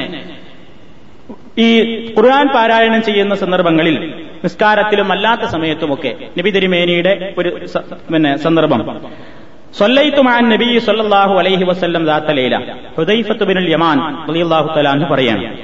[1.67, 1.69] ഈ
[2.17, 3.97] ഖുർആൻ പാരായണം ചെയ്യുന്ന സന്ദർഭങ്ങളിൽ
[4.45, 7.49] നിസ്കാരത്തിലും അല്ലാത്ത സമയത്തുമൊക്കെ നബി തിരുമേനിയുടെ ഒരു
[8.15, 9.01] പിന്നെ സന്ദർഭം.
[10.49, 10.79] നബി
[11.39, 12.07] അലൈഹി വസല്ലം
[13.71, 14.27] യമാൻ
[15.11, 15.59] പറയാണ്.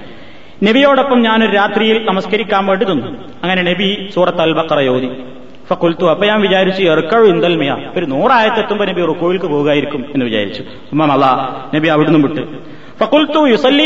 [0.64, 3.06] നബിയോടൊപ്പം ഞാനൊരു രാത്രിയിൽ നമസ്കരിക്കാൻ വേണ്ടി നിന്നു.
[3.42, 5.10] അങ്ങനെ നബി സൂറത്ത് അൽ ബഖറ യോതി
[6.04, 10.62] അപ്പൊ ഞാൻ വിചാരിച്ചു എറുക്കഴു ഇന്തൽമയ ഒരു നൂറായത്തെത്തുമ്പോ നബി റുക്കോയിൽക്ക് പോകായിരിക്കും എന്ന് വിചാരിച്ചു.
[10.92, 11.04] ഉമ്മ
[11.74, 12.73] നബി അവിടുന്ന് വിട്ട്.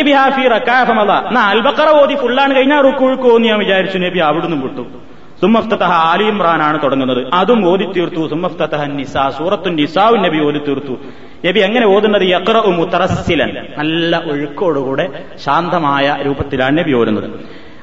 [0.02, 0.24] ബിഹാ
[1.50, 4.82] അൽബക്കറ ഓതി ഫുള്ളാണ് കഴിഞ്ഞാൽ റുക്കുഴുക്ക് എന്ന് ഞാൻ വിചാരിച്ചു നബി അവിടുന്ന് വിട്ടു.
[5.40, 7.26] സുമഫ്തഹ ആലി ഇമ്രാനാണ് തുടങ്ങുന്നത്.
[7.32, 8.28] അതും ഓതി തീർത്തു.
[8.28, 10.96] സുമഫ്തഹ നിസാ സൂറത്തു നിസാവു നബി ഓതി തീർത്തു.
[11.46, 12.22] നബി എങ്ങനെ ഓതുന്നത്?
[12.22, 17.30] യക്റഉ മുത്തറസ്സിലൻ നല്ല ഒഴുക്കോടുകൂടെ ശാന്തമായ രൂപത്തിലാണ് നബി ഓരുന്നത്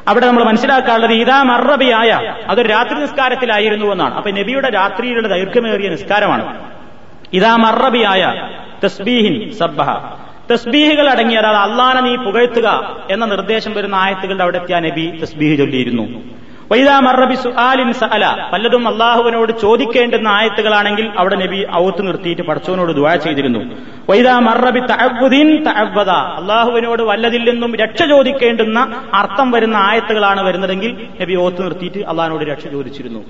[0.07, 4.13] അവിടെ നമ്മൾ മനസ്സിലാക്കാനുള്ളത് ഇതാ മറബിയായ അതൊരു രാത്രി നിസ്കാരത്തിലായിരുന്നു എന്നാണ്.
[4.13, 6.61] അപ്പൊ നബിയുടെ രാത്രിയിലുള്ള ദൈർഘ്യമേറിയ നിസ്കാരമാണ്.
[7.33, 8.49] ഇതാ മറബിയായ
[8.85, 9.89] തസ്ബീഹിൻ സബ്ബഹ.
[10.51, 16.05] തസ്ബീഹുകൾ അടങ്ങിയ ഒരാൾ അള്ളാനെ നീ പുകഴ്ത്തുക എന്ന നിർദ്ദേശം വരുന്ന ആയത്തുകളുടെ അവിടെ എത്തിയ നബി തസ്ബീഹ് ചൊല്ലിയിരുന്നു.
[17.99, 18.49] സഅല.
[18.53, 23.62] പലതും അള്ളാഹുവിനോട് ചോദിക്കേണ്ടുന്ന ആയത്തുകളാണെങ്കിൽ അവിടെ നബി ഔത്ത് നിർത്തിയിട്ട് പഠിച്ചവനോട് ദുവാ ചെയ്തിരുന്നു.
[24.10, 28.79] വൈദാ മറബി തഅവ്വുദിൻ തഅബ്ബദ അള്ളാഹുവിനോട് വല്ലതിൽ നിന്നും രക്ഷ ചോദിക്കേണ്ടുന്ന
[29.13, 33.21] അർത്ഥം വരുന്ന ആയത്തുകളാണ് വരുന്നതെങ്കിൽ നബി ഔത്ത് നിർത്തിയിട്ട് അള്ളാഹിനോട് രക്ഷ ചോദിച്ചിരുന്നു.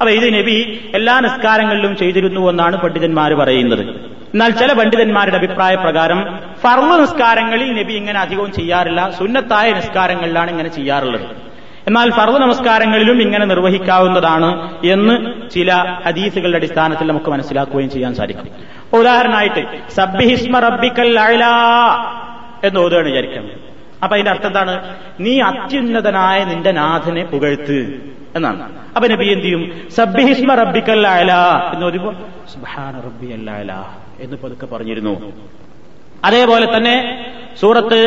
[0.00, 0.56] അപ്പൊ ഇത് നബി
[0.94, 4.12] എല്ലാ നിസ്കാരങ്ങളിലും ചെയ്തിരുന്നു എന്നാണ് പണ്ഡിതന്മാർ പറയുന്നത്.
[4.34, 6.20] എന്നാൽ ചില പണ്ഡിതന്മാരുടെ അഭിപ്രായ പ്രകാരം
[6.62, 9.10] ഫർൾ നിസ്കാരങ്ങളിൽ നബി ഇങ്ങനെ അധികവും ചെയ്യാറില്ല.
[9.10, 11.26] സുന്നത്തായ നിസ്കാരങ്ങളിലാണ് ഇങ്ങനെ ചെയ്യാറുള്ളത്.
[11.86, 14.50] എന്നാൽ ഫർദ് നമസ്കാരങ്ങളിലും ഇങ്ങനെ നിർവഹിക്കാവുന്നതാണ്
[14.86, 15.14] എന്ന്
[15.50, 15.72] ചില
[16.06, 18.48] ഹദീസുകളുടെ അടിസ്ഥാനത്തിൽ നമുക്ക് മനസ്സിലാക്കുകയും ചെയ്യാൻ സാധിക്കും.
[18.98, 19.62] ഉദാഹരണമായിട്ട്
[19.96, 21.18] സബ്ബിഹിസ്മ റബ്ബിക്കൽ
[22.64, 23.50] എന്ന് ഓതുകയാണ് വിചാരിക്കാം
[24.02, 24.96] അപ്പൊ അതിന്റെ അർത്ഥം എന്താണ്?
[25.20, 27.78] നീ അത്യുന്നതനായ നിന്റെ നാഥനെ പുകഴ്ത്ത്
[28.36, 28.62] എന്നാണ്.
[28.96, 29.62] അപ്പൊ നബി എന്ത് ചെയ്യും?
[29.96, 31.06] സബ്ബിഹിസ്മ റബ്ബിക്കൽ
[31.72, 32.12] എന്ന് ഓതുമ്പോ
[32.54, 33.80] സുബ്ഹാന റബ്ബിയൽ അഅ്ലാ
[34.20, 35.32] എന്ന് പതുക്കെ പറഞ്ഞിരുന്നു.
[36.24, 37.26] അതേപോലെ തന്നെ
[37.60, 38.00] സൂറത്ത്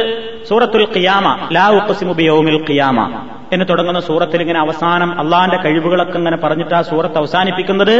[0.49, 6.75] സൂറത്തുൽ ഖിയാമ ലാ ഉഖ്സിമു ബിയൗമിൽ ഖിയാമ എന്ന് തുടങ്ങുന്ന സൂറത്തിൽ ഇങ്ങനെ അവസാനം അള്ളാന്റെ കഴിവുകളൊക്കെ ഇങ്ങനെ പറഞ്ഞിട്ട്
[6.75, 7.95] ആ സൂറത്ത് അവസാനിപ്പിക്കുന്നത്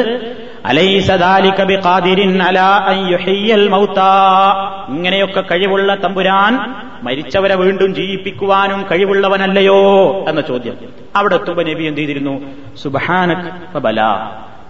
[4.89, 6.53] ഇങ്ങനെയൊക്കെ കഴിവുള്ള തമ്പുരാൻ
[7.03, 9.79] മരിച്ചവരെ വീണ്ടും ജീവിപ്പിക്കുവാനും കഴിവുള്ളവനല്ലയോ
[10.29, 10.75] എന്ന ചോദ്യം.
[11.15, 12.41] അവിടെ എത്തുമ്പോ നബി എന്ത് ചെയ്തിരുന്നു?
[12.83, 13.75] സുബാനക്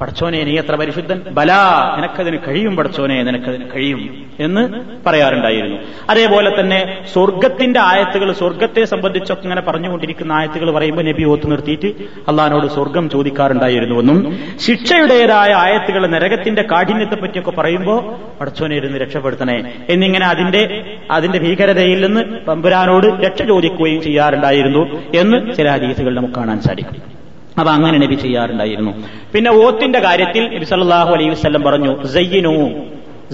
[0.01, 1.21] പടച്ചോനെ നീ എത്ര പരിശുദ്ധൻ?
[1.31, 4.63] ബലാ നിനക്കതിന് കഴിയും പഠിച്ചോനെ നിനക്കതിന് കഴിയും എന്ന്
[5.05, 5.77] പറയാറുണ്ടായിരുന്നു.
[6.09, 11.85] അതേപോലെ തന്നെ സ്വർഗത്തിന്റെ ആയത്തുകൾ സ്വർഗത്തെ സംബന്ധിച്ചൊക്കെ ഇങ്ങനെ പറഞ്ഞുകൊണ്ടിരിക്കുന്ന ആയത്തുകൾ പറയുമ്പോൾ നബി ഓത്ത് നിർത്തിയിട്ട്
[12.27, 21.39] അള്ളഹാനോട് സ്വർഗം ചോദിക്കാറുണ്ടായിരുന്നുവെന്നും ശിക്ഷയുടേതായ ആയത്തുകൾ നരകത്തിന്റെ കാഠിന്യത്തെ പറ്റിയൊക്കെ പറയുമ്പോൾ പഠിച്ചോനെ ഇരുന്ന് രക്ഷപ്പെടുത്തണേ എന്നിങ്ങനെ അതിന്റെ അതിന്റെ
[21.39, 27.14] ഭീകരതയിൽ നിന്ന് പമ്പുരാനോട് രക്ഷ ചോദിക്കുകയും ചെയ്യാറുണ്ടായിരുന്നു എന്ന് ചില ഹദീസുകൾ നമുക്ക് കാണാൻ സാധിക്കും.
[27.59, 28.93] അപ്പൊ അങ്ങനെ നബി ചെയ്യാറുണ്ടായിരുന്നു.
[29.33, 32.53] പിന്നെ ഓത്തിന്റെ കാര്യത്തിൽ നബി സല്ലാഹു അലൈഹി വസ്ലം പറഞ്ഞു സയ്യിനു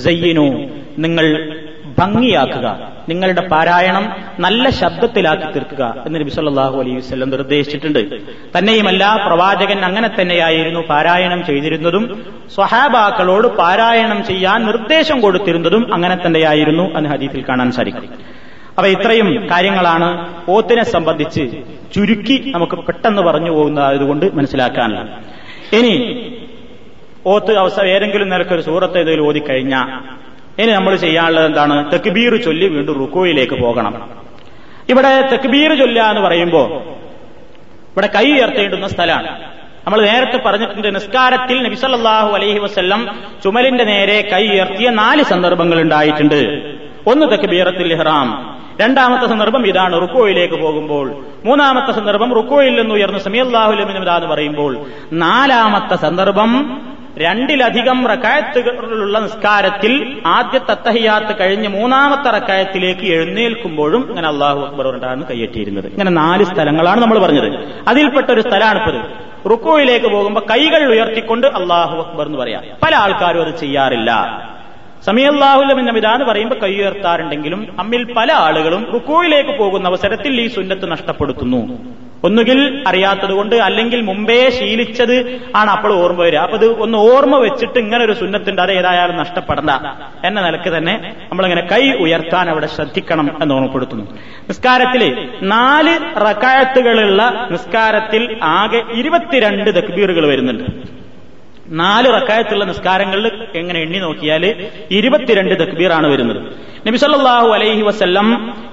[0.05, 0.47] സയ്യിനു
[1.03, 1.25] നിങ്ങൾ
[1.99, 2.67] ഭംഗിയാക്കുക
[3.09, 4.03] നിങ്ങളുടെ പാരായണം
[4.39, 7.99] നല്ല ശബ്ദത്തിലാക്കി തീർക്കുക എന്ന് നബി സല്ലാഹു അലൈഹി വസ്ലം നിർദ്ദേശിച്ചിട്ടുണ്ട്.
[8.55, 12.05] തന്നെയുമല്ല പ്രവാചകൻ അങ്ങനെ തന്നെയായിരുന്നു പാരായണം ചെയ്തിരുന്നതും
[12.55, 18.05] സ്വഹാബാക്കളോട് പാരായണം ചെയ്യാൻ നിർദ്ദേശം കൊടുത്തിരുന്നതും അങ്ങനെ തന്നെയായിരുന്നു എന്ന് ഹദീഫിൽ കാണാൻ സാധിക്കും.
[18.77, 20.07] അപ്പൊ ഇത്രയും കാര്യങ്ങളാണ്
[20.49, 21.43] ഓത്തിനെ സംബന്ധിച്ച്
[21.95, 25.01] ചുരുക്കി നമുക്ക് പെട്ടെന്ന് പറഞ്ഞു പോകുന്നതായതുകൊണ്ട് മനസ്സിലാക്കാനുള്ള
[25.77, 25.93] ഇനി
[27.33, 29.87] ഓത്ത് അവസ്ഥ ഏതെങ്കിലും ഒരു സൂറത്ത് ഏതെങ്കിലും ഓതിക്കഴിഞ്ഞാൽ
[30.61, 31.75] ഇനി നമ്മൾ ചെയ്യാനുള്ളത് എന്താണ്?
[31.91, 33.93] തെക്ബീർ ചൊല്ലി വീണ്ടും റുക്കോയിലേക്ക് പോകണം.
[34.89, 36.67] ഇവിടെ തെക്ബീർ ചൊല്ല എന്ന് പറയുമ്പോൾ
[37.91, 39.31] ഇവിടെ കൈ ഉയർത്തേണ്ടുന്ന സ്ഥലമാണ്.
[39.85, 43.01] നമ്മൾ നേരത്തെ പറഞ്ഞിട്ടുണ്ട് നിസ്കാരത്തിൽ നബിസല്ലാഹു അലൈഹി വസ്ല്ലം
[43.43, 46.41] ചുമലിന്റെ നേരെ കൈ ഉയർത്തിയ നാല് സന്ദർഭങ്ങൾ ഉണ്ടായിട്ടുണ്ട്.
[47.11, 48.27] ഒന്ന് തക്ബീറത്തിൽ ഇഹ്റാം
[48.81, 51.13] രണ്ടാമത്തെ സന്ദർഭം ഇതാണ് റുക്കോയിലേക്ക് പോകുമ്പോൾ.
[51.45, 54.77] മൂന്നാമത്തെ സന്ദർഭം റുക്കോയിൽ നിന്ന് ഉയർന്ന് സമയല്ലാഹുലമിനിതാ എന്ന് പറയുമ്പോൾ.
[55.13, 56.81] നാലാമത്തെ സന്ദർഭം
[57.17, 66.11] രണ്ടിലധികം റക്കായത്തുകളുള്ള നിസ്കാരത്തിൽ ആദ്യത്തെ അത്തഹിയാത്ത് കഴിഞ്ഞ് മൂന്നാമത്തെ റക്കായത്തിലേക്ക് എഴുന്നേൽക്കുമ്പോഴും ഇങ്ങനെ അള്ളാഹു അക്ബർ ഉണ്ടാകുന്നു കൈയെട്ടിയിരുന്നത് ഇങ്ങനെ
[66.11, 67.81] നാല് സ്ഥലങ്ങളാണ് നമ്മൾ പറഞ്ഞത്.
[67.87, 69.01] അതിൽപ്പെട്ട ഒരു സ്ഥലമാണിപ്പത്.
[69.51, 72.63] റുക്കോയിലേക്ക് പോകുമ്പോൾ കൈകൾ ഉയർത്തിക്കൊണ്ട് അള്ളാഹു അക്ബർ എന്ന് പറയാം.
[72.83, 74.41] പല ആൾക്കാരും അത് ചെയ്യാറില്ല.
[75.05, 81.79] സമയല്ലാഹുലമിന്നമിത എന്ന് പറയുമ്പോൾ കൈയുയർത്താറുണ്ടെങ്കിലും അമ്മിൽ പല ആളുകളും റുക്കോയിലേക്ക് പോകുന്ന അവസരത്തിൽ ഈ സുന്നത്ത് നഷ്ടപ്പെടുത്തുന്നു.
[82.23, 86.39] ഒന്നുകിൽ അറിയാത്തതുകൊണ്ട് അല്ലെങ്കിൽ മുമ്പേ ശീലിച്ചത് ആണ് അപ്പോൾ ഓർമ്മ വരിക.
[86.39, 89.69] അപ്പൊ ഇത് ഒന്ന് ഓർമ്മ വെച്ചിട്ട് ഇങ്ങനെ ഒരു സുന്നത്തുണ്ട് അത് ഏതായാലും നഷ്ടപ്പെടണ്ട.
[90.27, 94.05] എന്ന നിലയ്ക്ക് തന്നെ നമ്മളിങ്ങനെ കൈ ഉയർത്താൻ അവിടെ ശ്രദ്ധിക്കണം എന്ന് ഓർമ്മപ്പെടുത്തുന്നു.
[94.49, 101.00] നിസ്കാരത്തിൽ നാല് റക്കായത്തുകളുള്ള നിസ്കാരത്തിൽ ആകെ ഇരുപത്തിരണ്ട് തക്ബീറുകൾ വരുന്നുണ്ട്.
[101.79, 103.25] നാല് റക്കായത്തുള്ള നിസ്കാരങ്ങളിൽ
[103.59, 104.43] എങ്ങനെ എണ്ണി നോക്കിയാൽ
[104.97, 106.39] ഇരുപത്തിരണ്ട് തക്ബീറാണ് വരുന്നത്.
[106.87, 108.27] നബി സല്ലല്ലാഹു അലൈഹി വസ്ല്ലം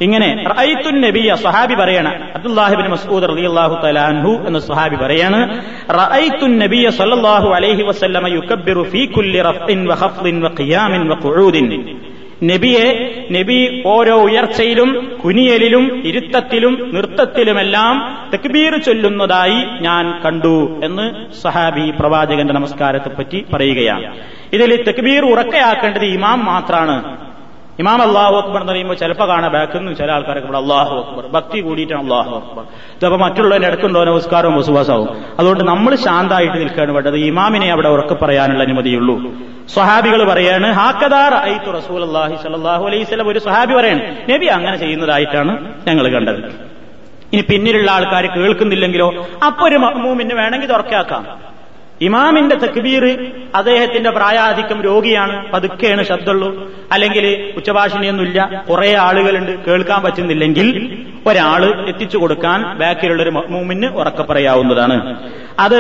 [0.05, 2.13] ഇങ്ങനെ റഅയ്തു നബിയ സ്വഹാബി പറയാണ്.
[2.37, 5.41] അബ്ദുല്ലാഹിബിൻ മസ്ഊദ് റളിയല്ലാഹു തആല അൻഹു എന്ന സ്വഹാബി പറയാണ്
[6.01, 11.67] റഅയ്തു നബിയ സല്ലല്ലാഹു അലൈഹി വസല്ലമ യുകബ്ബിറു ഫീ കുല്ലി റഫ്ഇൻ വ വഖിയാമിൻ വ ഖിയാമിൻ വ ഖുഊദിൻ.
[12.43, 12.87] നബിയെ
[13.33, 17.95] നബി ഓരോ ഉയർച്ചയിലും കുനിയലിലും ഇരുത്തത്തിലും നൃത്തത്തിലുമെല്ലാം
[18.35, 24.17] തക്ബീർ ചൊല്ലുന്നതായി ഞാൻ കണ്ടു എന്ന് സഹാബി പ്രവാചകന്റെ നമസ്കാരത്തെപ്പറ്റി പറയുകയാണ്.
[24.53, 27.28] ഇതിൽ തക്ബീർ ഉറക്കയാക്കേണ്ടത് ഇമാം മാത്രമാണ്
[27.83, 31.59] ഇമാം അള്ളാഹു അക്ബർ എന്ന് പറയുമ്പോൾ ചിലപ്പോൾ കാണാൻ ബാക്കിൽ നിന്ന് ചില ആൾക്കാരൊക്കെ ഇവിടെ അള്ളാഹു അക്ബർ ഭക്തി
[31.67, 32.65] കൂടിയിട്ടാണ് അള്ളാഹു അക്ബർ.
[32.97, 35.11] ഇതപ്പോൾ മറ്റുള്ളവരുടെ ഇടക്കുണ്ടോ നമസ്കാരവും വസുവാസാവും
[35.41, 37.17] അതുകൊണ്ട് നമ്മൾ ശാന്തായിട്ട് നിൽക്കുകയാണ് വേണ്ടത്.
[37.31, 39.17] ഇമാമിനെ അവിടെ ഉറക്കെ പറയാനുള്ള അനുമതിയുള്ളൂ.
[39.75, 45.53] സ്വഹാബികൾ പറയാണ് ഹാക്കദാർ ഐത്തു റസൂൽ അള്ളാഹി സലാഹു അലൈഹി സ്വലം ഒരു സ്വഹാബി പറയാണ് നബി അങ്ങനെ ചെയ്യുന്നതായിട്ടാണ്
[45.89, 46.41] ഞങ്ങൾ കണ്ടത്.
[47.33, 49.09] ഇനി പിന്നിലുള്ള ആൾക്കാർ കേൾക്കുന്നില്ലെങ്കിലോ
[49.47, 51.25] അപ്പൊ ഒരു മൂമിന് വേണമെങ്കിൽ തുറക്കാക്കാം.
[52.08, 53.04] ഇമാമിന്റെ തക്ബീർ
[53.60, 56.50] അദ്ദേഹത്തിന്റെ പ്രായാധിക്യം രോഗിയാണ് പതുക്കെയാണ് ശബ്ദമുള്ളൂ
[56.94, 57.26] അല്ലെങ്കിൽ
[57.60, 60.68] ഉച്ചഭാഷണിയൊന്നുമില്ല കുറെ ആളുകളുണ്ട് കേൾക്കാൻ പറ്റുന്നില്ലെങ്കിൽ
[61.30, 64.98] ഒരാള് എത്തിച്ചു കൊടുക്കാൻ ബാക്കിലുള്ള ഒരു മൂമിന് ഉറക്കെ പറയാവുന്നതാണ്
[65.66, 65.80] അത്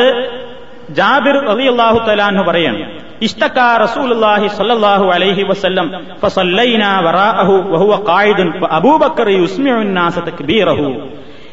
[1.00, 2.82] ജാബിർ റളിയല്ലാഹു തആലാഹു പറയാണ്
[3.22, 5.88] اشتكى رسول الله صلى الله عليه وسلم
[6.22, 10.80] فصلينا وراءه وهو قاعد فأبو بكر يسمع الناس تكبيره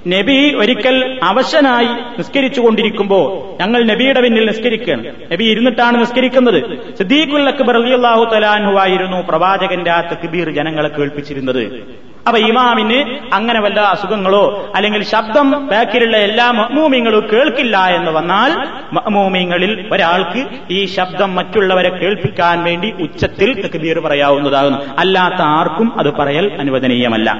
[0.07, 3.19] നബി ഒരിക്കൽ അവശനായി നിസ്കരിച്ചു കൊണ്ടിരിക്കുമ്പോ
[3.61, 5.05] ഞങ്ങൾ നബിയുടെ പിന്നിൽ നിസ്കരിക്കുകയാണ്.
[5.31, 6.93] നബി ഇരുന്നിട്ടാണ് നിസ്കരിക്കുന്നത്.
[6.97, 11.83] സിദ്ദീഖുൽ അക്ബർ അലിയല്ലാഹു തലാൻഹുവായിരുന്നു പ്രവാചകന്റെ ആ തക്ബീർ ജനങ്ങളെ കേൾപ്പിച്ചിരുന്നത്.
[12.27, 18.51] അപ്പൊ ഇമാമിന് അങ്ങനെ വല്ല അസുഖങ്ങളോ അല്ലെങ്കിൽ ശബ്ദം ബാക്കിലുള്ള എല്ലാ മഹ്മൂമിങ്ങളും കേൾക്കില്ല എന്ന് വന്നാൽ
[18.93, 24.79] മഹ്മൂമിങ്ങളിൽ ഒരാൾക്ക് ഈ ശബ്ദം മറ്റുള്ളവരെ കേൾപ്പിക്കാൻ വേണ്ടി ഉച്ചത്തിൽ തക്ബീർ പറയാവുന്നതാകുന്നു.
[24.99, 27.31] അല്ലാത്ത ആർക്കും അത് പറയൽ അനുവദനീയമല്ല.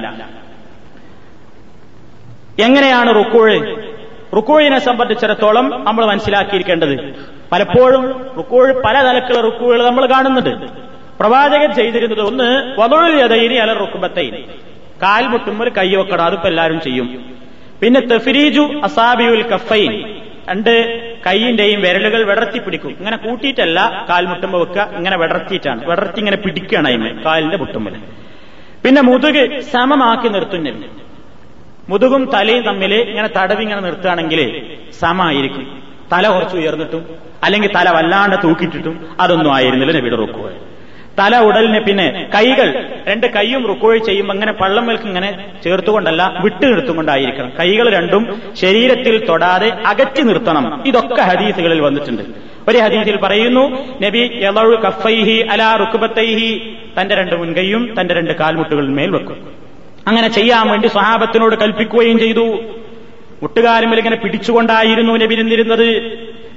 [2.58, 3.76] എങ്ങനെയാണ് റുക്കോഴ്?
[4.36, 7.14] റുക്കോഴിനെ സംബന്ധിച്ചിടത്തോളം നമ്മൾ മനസ്സിലാക്കിയിരിക്കേണ്ടത്.
[7.52, 10.50] പലപ്പോഴും റുക്കോഴ് പല തലക്കുള്ള റുക്കുകൾ നമ്മൾ കാണുന്നുണ്ട്.
[11.20, 14.44] പ്രവാചകൻ ചെയ്തിരുന്നത് ഒന്ന് വതൊഴിയതൈനി അല റുക്കുബത്തൈൻ
[15.02, 17.36] കാൽ മുട്ടുമ്പോൾ കൈ വെക്കണം അതിപ്പോ എല്ലാവരും ചെയ്യും.
[17.80, 19.92] പിന്നെ തെഫിരീജു അസാബിയുൽ കഫൈൻ.
[20.48, 20.72] രണ്ട്
[21.26, 22.90] കൈയിന്റെയും വിരലുകൾ വിടർത്തി പിടിക്കും.
[22.90, 25.86] ഇങ്ങനെ കൂട്ടിയിട്ടല്ല കാൽ മുട്ടുമ്പോ വെക്കുക ഇങ്ങനെ വിടർത്തിയിട്ടാണ്.
[25.86, 27.92] വിടർത്തി ഇങ്ങനെ പിടിക്കുകയാണ് അതിന് കാലിന്റെ മുട്ടുമ്പോൾ
[28.84, 30.84] പിന്നെ മുതുക് സമമാക്കി നിർത്തുന്നില്ല
[31.90, 34.40] മുതുകും തലയും തമ്മിൽ ഇങ്ങനെ തടവി ഇങ്ങനെ നിർത്തുകയാണെങ്കിൽ
[35.00, 35.66] സമായിരിക്കും
[36.12, 37.02] തല കുറച്ച് ഉയർന്നിട്ടും
[37.44, 40.48] അല്ലെങ്കിൽ തല വല്ലാണ്ട് തൂക്കിയിട്ടിട്ടും അതൊന്നും ആയിരുന്നില്ല നബിയുടെ റുക്കുവ
[41.18, 42.68] തല ഉടലിനെ പിന്നെ കൈകൾ
[43.08, 45.30] രണ്ട് കൈയും റുക്കോഴി ചെയ്യുമ്പോൾ അങ്ങനെ പള്ളം മേൽക്ക് ഇങ്ങനെ
[45.64, 47.52] ചേർത്തുകൊണ്ടല്ല വിട്ടു നിർത്തുകൊണ്ടായിരിക്കണം.
[47.60, 50.82] കൈകൾ രണ്ടും ശരീരത്തിൽ തൊടാതെ അകറ്റി നിർത്തണം.
[50.86, 52.22] ഇതൊക്കെ ഹദീസുകളിൽ വന്നിട്ടുണ്ട്.
[52.68, 53.64] ഒരു ഹദീസിൽ പറയുന്നു
[54.04, 59.38] നബി യലു കഫൈഹി അല റുക്കുബത്തൈഹി തന്റെ രണ്ട് മുൻകൈയും തന്റെ രണ്ട് കാൽമുട്ടുകളിൽ മേൽ വെക്കും.
[60.06, 62.58] അങ്ങനെ ചെയ്യാൻ വേണ്ടി സ്വഹാബത്തിനോട് കൽപ്പിക്കുകയും ചെയ്തു.
[63.42, 65.86] മുട്ടുകാലുമൽ ഇങ്ങനെ പിടിച്ചുകൊണ്ടായിരുന്നു നബി നിന്നിരുന്നത്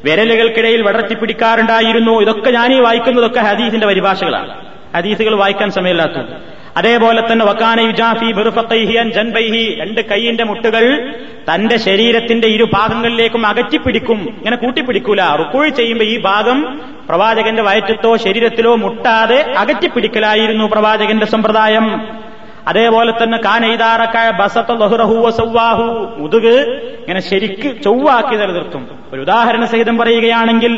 [0.03, 2.21] വിരലുകൾക്കിടയിൽ വടർത്തി പിടിക്കാറുണ്ടായിരുന്നു.
[2.21, 4.65] ഇതൊക്കെ ഞാൻ ഈ വായിക്കുന്നതൊക്കെ ഹദീസിന്റെ പരിഭാഷകളാണ്.
[4.97, 6.59] ഹദീസുകൾ വായിക്കാൻ സമയമില്ലാത്തത്.
[6.77, 11.13] അതേപോലെ തന്നെ വക്കാന യുജാഫി ബിറുഫത്തൈഹിയൻ ജൻബൈഹി രണ്ട് കൈയിന്റെ മുട്ടുകൾ
[11.53, 14.21] തന്റെ ശരീരത്തിന്റെ ഇരു ഭാഗങ്ങളിലേക്കും അകറ്റിപ്പിടിക്കും.
[14.21, 15.21] ഇങ്ങനെ കൂട്ടിപ്പിടിക്കൂല.
[15.35, 22.07] റുക്കുഴി ചെയ്യുമ്പോൾ ഈ ഭാഗം പ്രവാചകന്റെ വയറ്റത്തോ ശരീരത്തിലോ മുട്ടാതെ അകറ്റിപ്പിടിക്കലായിരുന്നു പ്രവാചകന്റെ സമ്പ്രദായം.
[22.67, 26.53] അതേപോലെ തന്നെ കാനൈതാറക്കായ ബസത്ത ലഹുറഹുവസവാഹു മുതുക്
[26.99, 30.73] ഇങ്ങനെ ശരിക്ക് ചൊവ്വാക്കി നിലനിർത്തും ഒരു ഉദാഹരണ സഹിതം പറയുകയാണെങ്കിൽ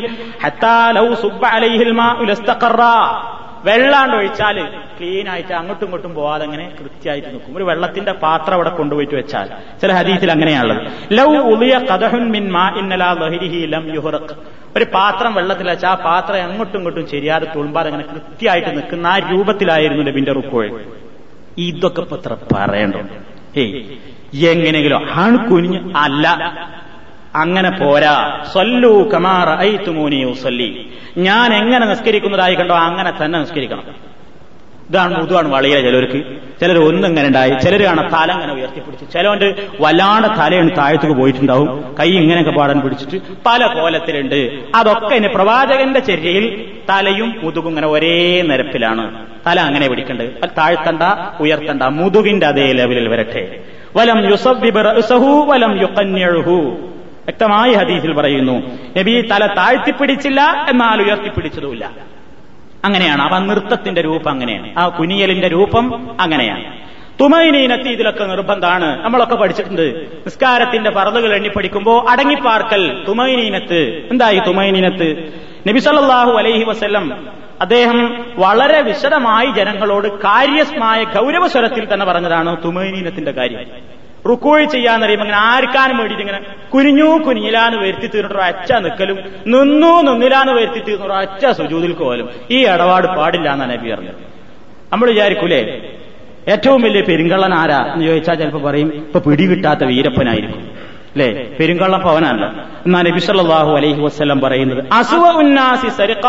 [3.64, 4.56] വെള്ളാണ്ട് ഒഴിച്ചാൽ
[4.98, 7.56] ക്ലീൻ ആയിട്ട് അങ്ങോട്ടും ഇങ്ങോട്ടും പോവാതെ അങ്ങനെ കൃത്യമായിട്ട് നിൽക്കും.
[7.56, 9.48] ഒരു വെള്ളത്തിന്റെ പാത്രം അവിടെ കൊണ്ടുപോയിട്ട് വെച്ചാൽ.
[9.80, 10.86] ചില ഹദീസിൽ അങ്ങനെയാണുള്ളത്.
[11.12, 11.78] ലൗ ഉലിയ
[12.30, 12.52] മിൻ
[13.64, 13.84] ലം
[14.76, 20.02] ഒരു പാത്രം വെള്ളത്തിൽ വെച്ചാൽ ആ പാത്രം അങ്ങോട്ടും ഇങ്ങോട്ടും ശരിയാതെ തുളുമ്പാതെ അങ്ങനെ കൃത്യമായിട്ട് നിൽക്കുന്ന ആ രൂപത്തിലായിരുന്നു
[20.02, 20.70] നബിന്റെ റുക്കോഴ്
[21.58, 22.98] ഇതൊക്കെ ഇപ്പൊ ഇത്ര പറയണ്ടോ?
[23.56, 23.82] ഏയ്
[24.46, 26.28] എങ്ങനെയെങ്കിലും ആണ് കുനിഞ്ഞ് അല്ല.
[27.34, 28.44] അങ്ങനെ പോരാ.
[28.52, 33.84] സല്ലു കമാറ ഐത്തുമൂനി സല്ലി ഞാൻ എങ്ങനെ നിസ്കരിക്കുന്നതായി കണ്ടോ അങ്ങനെ തന്നെ നിസ്കരിക്കണം.
[34.92, 36.18] ഇതാണ് മുതുവാണ് വളയിലെ ചിലർക്ക്
[36.60, 39.12] ചിലർ ഒന്നിങ്ങനെ ഉണ്ടായി ചിലർ കാണാൻ തല അങ്ങനെ ഉയർത്തിപ്പിടിച്ച്.
[39.12, 39.48] ചിലവന്റെ
[39.80, 41.68] വല്ലാണ്ട് തലയാണ് താഴത്തേക്ക് പോയിട്ടുണ്ടാവും.
[42.00, 44.40] കൈ ഇങ്ങനെയൊക്കെ പാടാൻ പിടിച്ചിട്ട് പല കോലത്തിലുണ്ട്.
[44.74, 46.46] അതൊക്കെ ഇനി പ്രവാചകന്റെ ചര്യയിൽ
[46.90, 49.04] തലയും മുതുകും ഇങ്ങനെ ഒരേ നിരപ്പിലാണ്.
[49.46, 51.02] തല അങ്ങനെ പിടിക്കേണ്ടത് അത് താഴ്ത്തണ്ട
[51.40, 53.44] ഉയർത്തണ്ട മുതുകിന്റെ അതേ ലെവലിൽ വരട്ടെ.
[53.96, 56.58] വലം യുസഹു വലം യുക്കന്യഴുഹു
[57.26, 58.56] വ്യക്തമായി ഹദീസിൽ പറയുന്നു
[58.98, 61.90] നബി തല താഴ്ത്തിപ്പിടിച്ചില്ല എന്നാൽ ഉയർത്തിപ്പിടിച്ചതുമില്ല.
[62.84, 63.22] അങ്ങനെയാണ്.
[63.22, 64.78] അവ നൃത്തത്തിന്റെ രൂപം അങ്ങനെയാണ്.
[64.78, 66.82] ആ കുനിയലിന്റെ രൂപം അങ്ങനെയാണ്.
[67.20, 70.06] തുമൈനീനത്തി ഇതിലൊക്കെ നിർബന്ധമാണ് നമ്മളൊക്കെ പഠിച്ചിട്ടുണ്ട്.
[70.26, 74.06] നിസ്കാരത്തിന്റെ പറതുകൾ എണ്ണി പഠിക്കുമ്പോ അടങ്ങിപ്പാർക്കൽ തുമൈനീനത്ത്.
[74.10, 75.32] എന്തായി തുമൈനീനത്ത്?
[75.68, 77.28] നബിസല്ലാഹു അലൈഹി വസ്ല്ലം
[77.60, 83.60] അദ്ദേഹം വളരെ വിശദമായി ജനങ്ങളോട് കാര്യസ്മായ ഗൗരവസ്വരത്തിൽ തന്നെ പറഞ്ഞതാണ് തുമൈനീനത്തിന്റെ കാര്യം.
[84.30, 86.40] റുക്കോഴി ചെയ്യാന്ന് പറയുമ്പോൾ അങ്ങനെ ആർക്കാനും വേണ്ടിയിട്ട് ഇങ്ങനെ
[86.74, 89.18] കുനിഞ്ഞു കുനിയിലാന്ന് വരുത്തി തീർന്നിട്ട് അച്ച നിൽക്കലും
[89.54, 92.28] നിന്നു നിന്നിലാന്ന് വരുത്തി തീർന്നിട്ട് അച്ച സുജൂതിൽ കോലും.
[92.50, 94.20] ഈ ഇടപാട് പാടില്ല എന്നാണ് നബി പറഞ്ഞത്.
[94.92, 95.60] നമ്മൾ വിചാരിക്കൂലേ?
[96.48, 100.62] ഏറ്റവും വലിയ പെരുങ്കള്ളൻ ആരാ എന്ന് ചോദിച്ചാൽ ചിലപ്പോൾ പറയും ഇപ്പൊ പിടികിട്ടാത്ത വീരപ്പനായിരിക്കും.
[101.14, 101.28] അല്ലേ?
[101.58, 102.44] പെരുങ്കള്ള പവനല്ല
[102.86, 106.26] എന്നാ നബി സല്ലല്ലാഹു അലൈഹി വസ്ലം പറയുന്നത് അസുവ ഉന്നാസി സരിഖ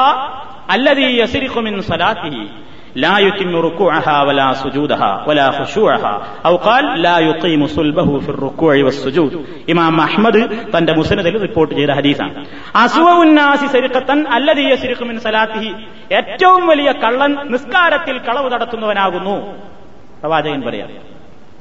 [0.76, 2.44] അല്ലദീ യസ്രിഖു മിൻ സലാത്തിഹി.
[2.97, 6.13] لا يتم ركوعها ولا سجودها ولا خشوعها
[6.47, 9.33] أو قال لا يقيم صلبه في الركوع والسجود
[9.73, 10.43] ഇമാം അഹ്മദ്
[10.75, 12.33] തന്റെ മുസ്നദിൽ റിപ്പോർട്ട് ചെയ്ത ഹദീസാണ്
[12.83, 15.71] അസുവുന്നാസി സരിഖത്തൻ അല്ലദീ യസ്രിഖു മിൻ സലാത്തിഹി
[16.19, 19.37] ഏറ്റവും വലിയ കള്ളൻ നിസ്കാരത്തിൽ കളവ് നടത്തുന്നവനാകുന്നു
[20.21, 20.91] പ്രവാചകൻ പറയാം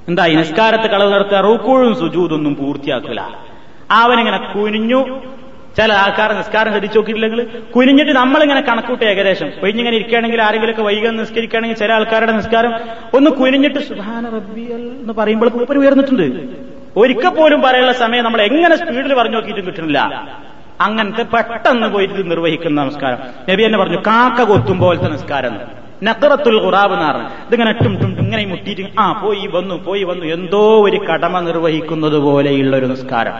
[0.09, 3.21] എന്താ ഈ നിസ്കാരത്ത് കളവ് നടത്തുക റൂക്കൂഴും സുജൂതൊന്നും പൂർത്തിയാക്കില്ല
[3.97, 5.01] അവനിങ്ങനെ കുനിഞ്ഞു
[5.76, 9.50] ചില ആൾക്കാർ നിസ്കാരം ശ്രദ്ധിച്ചു നോക്കിയിട്ടില്ലെങ്കിൽ കുനിഞ്ഞിട്ട് നമ്മളിങ്ങനെ കണക്കൂട്ടി ഏകദേശം.
[9.50, 12.72] കുഞ്ഞിങ്ങനെ ഇരിക്കുകയാണെങ്കിൽ ആരെങ്കിലുമൊക്കെ വൈകി നിസ്കരിക്കുകയാണെങ്കിൽ ചില ആൾക്കാരുടെ നിസ്കാരം
[13.14, 16.22] ഒന്ന് കുനിഞ്ഞിട്ട് സുഹാന റബ്ബിയൽ എന്ന് പറയുമ്പോൾ മൂപ്പര് ഉയർന്നിട്ടുണ്ട്.
[16.96, 19.98] ഒരിക്കൽ പോലും പറയാനുള്ള സമയം നമ്മൾ എങ്ങനെ സ്പീഡിൽ പറഞ്ഞു നോക്കിയിട്ടും കിട്ടുന്നില്ല.
[20.80, 23.18] അങ്ങനത്തെ പെട്ടെന്ന് പോയിട്ട് നിർവഹിക്കുന്ന നമസ്കാരം.
[23.52, 25.60] നബി എന്നെ പറഞ്ഞു കാക്ക കൊത്തും പോലത്തെ നിസ്കാരം
[26.02, 27.26] നക്കറത്തുൽ ഖുറാബ് എന്ന് പറഞ്ഞു.
[27.48, 30.24] ഇതിങ്ങനെ ടും ടും ഇങ്ങനെ മുട്ടിയിട്ട് ആ പോയി വന്നു പോയി വന്നു.
[30.24, 33.32] എന്തോ ഒരു കടമ നിർവഹിക്കുന്നത് പോലെയുള്ള ഒരു നിസ്കാരം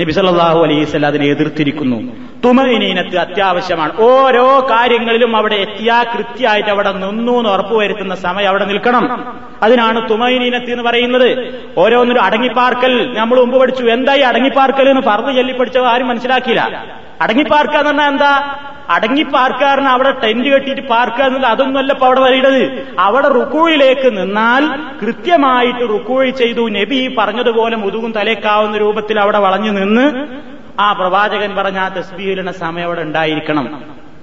[0.00, 2.12] നബി സല്ലാഹു അലൈഹി വസല്ലം അതിനെ എതിർത്തിരിക്കുന്നു.
[2.44, 4.00] തുമനീനത്ത് അത്യാവശ്യമാണ്.
[4.00, 9.34] ഓരോ കാര്യങ്ങളിലും അവിടെ എത്തിയാ കൃത്യമായിട്ട് അവിടെ നിന്നു എന്ന് ഉറപ്പുവരുത്തുന്ന സമയം അവിടെ നിൽക്കണം.
[9.62, 11.60] അതിനാണ് തുമനീനത്ത് എന്ന് പറയുന്നത്.
[11.78, 13.18] ഓരോന്നൊരു അടങ്ങിപ്പാർക്കൽ.
[13.18, 13.84] നമ്മൾ മുമ്പ് പഠിച്ചു.
[13.84, 16.84] എന്തായി അടങ്ങിപ്പാർക്കൽ എന്ന് പറഞ്ഞു ചൊല്ലി ആരും മനസ്സിലാക്കിയില്ല.
[17.20, 18.58] അടങ്ങിപ്പാർക്കുക എന്ന് പറഞ്ഞാൽ എന്താ?
[18.90, 22.86] അടങ്ങിപ്പാർക്കാരന് അവിടെ ടെന്റ് കെട്ടിയിട്ട് പാർക്കുക എന്നുള്ളത് അതൊന്നുമല്ല ഇപ്പൊ അവിടെ വരേണ്ടത്.
[22.98, 24.66] അവിടെ റുക്കൂയിലേക്ക് നിന്നാൽ
[25.02, 26.68] കൃത്യമായിട്ട് റുക്കൂഴി ചെയ്തു.
[26.68, 30.26] നബി പറഞ്ഞതുപോലെ മുതുകും തലേക്കാവുന്ന രൂപത്തിൽ അവിടെ വളഞ്ഞു നിന്ന്
[30.80, 33.82] ആ പ്രവാചകൻ പറഞ്ഞ ആ തസ്ബീലിന സമയം അവിടെ ഉണ്ടായിരിക്കണം.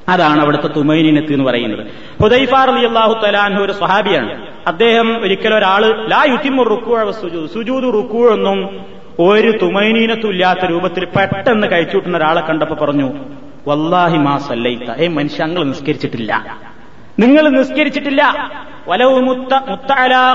[0.10, 1.88] അതാണ് അവിടുത്തെ തുമൈനിനത്ത് എന്ന് പറയുന്നത്.
[2.24, 4.48] ഹുദൈഫാർ അലി അള്ളാഹു തലാൻഹു ഒരു സ്വഹാബിയാണ്.
[4.68, 7.12] അദ്ദേഹം ഒരിക്കലും ഒരാൾ ലാ യുത്തിമു റുക്കൂഴ
[7.54, 8.86] സുജൂദ് റുക്കൂഴൊന്നും
[9.20, 13.14] ഒരു തുമൈനീനത്തും ഇല്ലാത്ത രൂപത്തിൽ പെട്ടെന്ന് കഴിച്ചുവിട്ടുന്ന ഒരാളെ കണ്ടപ്പോ പറഞ്ഞു
[13.68, 14.40] വല്ലാഹി മാ
[15.00, 16.46] ഏ മനുഷ്യ നിങ്ങൾ നിസ്കരിച്ചിട്ടില്ല.
[17.20, 18.24] നിങ്ങൾ നിസ്കരിച്ചിട്ടില്ല.
[19.20, 20.34] മുത്ത മുത്തഅലാ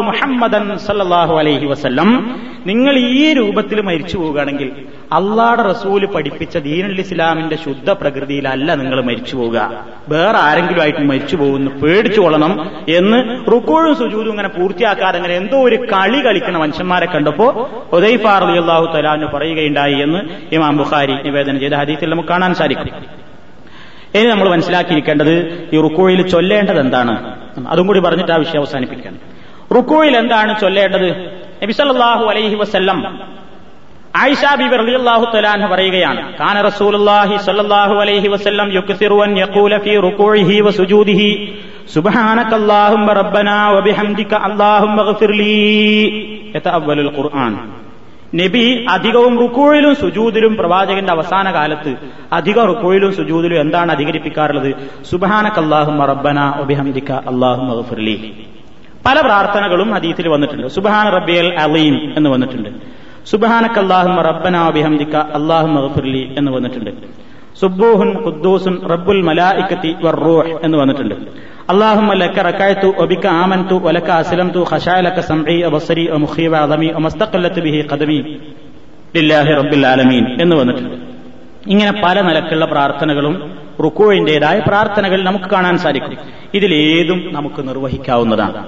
[0.00, 2.40] മുഹമ്മദൻ സല്ലല്ലാഹു അലൈഹി വസല്ലം.
[2.66, 9.84] നിങ്ങൾ ഈ രൂപത്തിൽ മരിച്ചു പോവുകയാണെങ്കിൽ അള്ളാഹുടെ റസൂൽ പഠിപ്പിച്ച ദീനുൽ ഇസ്ലാമിന്റെ ശുദ്ധ പ്രകൃതിയിലല്ല നിങ്ങൾ മരിച്ചു പോവുക.
[10.08, 15.76] വേറെ ആരെങ്കിലും ആയിട്ട് മരിച്ചു പോകുന്നു പേടിച്ചു കൊള്ളണം എന്ന് റുക്കോഴും സുജൂതും ഇങ്ങനെ പൂർത്തിയാക്കാതെ അങ്ങനെ എന്തോ ഒരു
[15.76, 20.18] കളി കളിക്കുന്ന മനുഷ്യന്മാരെ കണ്ടപ്പോ ഉദയ്ഫാർ അള്ളാഹു തലാന്ന് പറയുകയുണ്ടായി എന്ന്
[20.54, 23.24] ഇമാം ബുഖാരി നിവേദനം ചെയ്ത ഹദീസിൽ നമുക്ക് കാണാൻ സാധിക്കും.
[24.14, 27.36] ഇനി നമ്മൾ മനസ്സിലാക്കിയിരിക്കേണ്ടത് ഈ റുക്കോയിൽ ചൊല്ലേണ്ടത് എന്താണ്?
[27.68, 29.18] അതും കൂടി പറഞ്ഞിട്ട് ആ വിഷയം അവസാനിപ്പിക്കണം
[29.74, 31.08] റുക്കോയിൽ എന്താണ് ചൊല്ലേണ്ടത്?
[31.62, 33.18] നബിസല്ലാഹു അലൈഹി വസല്ലം
[35.70, 38.70] പറയുകയാണ് കാന റസൂലുള്ളാഹി സ്വല്ലല്ലാഹു അലൈഹി വസല്ലം
[39.78, 40.60] ഫീ റുകൂഇഹി
[43.12, 43.70] റബ്ബനാ
[44.34, 45.02] അല്ലാഹുമ്മ
[47.16, 47.58] ഖുർആൻ.
[48.34, 51.96] നബി അധികവും റുക്കോഴിലും സുജൂദിലും പ്രവാചകന്റെ അവസാന കാലത്ത്
[52.32, 54.74] അധിക റുക്കോഴിലും സുജൂദിലും എന്താണ് അധികരിപ്പിക്കാറുള്ളത്?
[55.10, 58.46] സുബാനക്കല്ലാഹും റബ്ബന ഒബിഹംദിക്ക അള്ളാഹും മഗ്ഫിർലി
[59.06, 60.66] പല പ്രാർത്ഥനകളും ഹദീസിൽ വന്നിട്ടുണ്ട്.
[60.66, 63.03] സുബാന റബ്ബിയൽ അലീം എന്ന് വന്നിട്ടുണ്ട്.
[63.30, 65.66] സുബഹാനക്ക് അള്ളാഹുമ റബ്ബന ബിഹംദിക്ക അള്ളാഹു
[66.38, 66.90] എന്ന് വന്നിട്ടുണ്ട്.
[67.60, 71.14] സുബൂഹുൻ ഖുദ്ദൂസുൻ റബ്ബുൽ മലായിക്കത്തി വർറൂഹ് എന്ന് വന്നിട്ടുണ്ട്.
[71.70, 78.38] അള്ളാഹുമ്മ ലക്ക റക്കായത്തു ഒബിക്ക ആമൻതു ഒലക്ക അസ്ലംതു ഖശാലക സംഈ അബസരി മുഖീബ അദമി ഒമസ്തഖല്ലത്ത് ബിഹി ഖദമി
[79.16, 80.94] ലില്ലാഹി റബ്ബിൽ ആലമീൻ എന്ന് വന്നിട്ടുണ്ട്.
[81.70, 83.52] ഇങ്ങനെ പല നിലക്കുള്ള പ്രാർത്ഥനകളും
[83.84, 86.18] റുക്കോയിന്റേതായ പ്രാർത്ഥനകൾ നമുക്ക് കാണാൻ സാധിക്കും.
[86.54, 88.66] ഇതിലേതും നമുക്ക് നിർവഹിക്കാവുന്നതാണ്.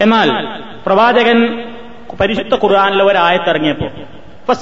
[0.00, 0.28] എന്നാൽ
[0.86, 1.38] പ്രവാചകൻ
[2.20, 3.88] പരിശുദ്ധ ഖുർആാനിലെ ഒരായത്തിറങ്ങിയപ്പോ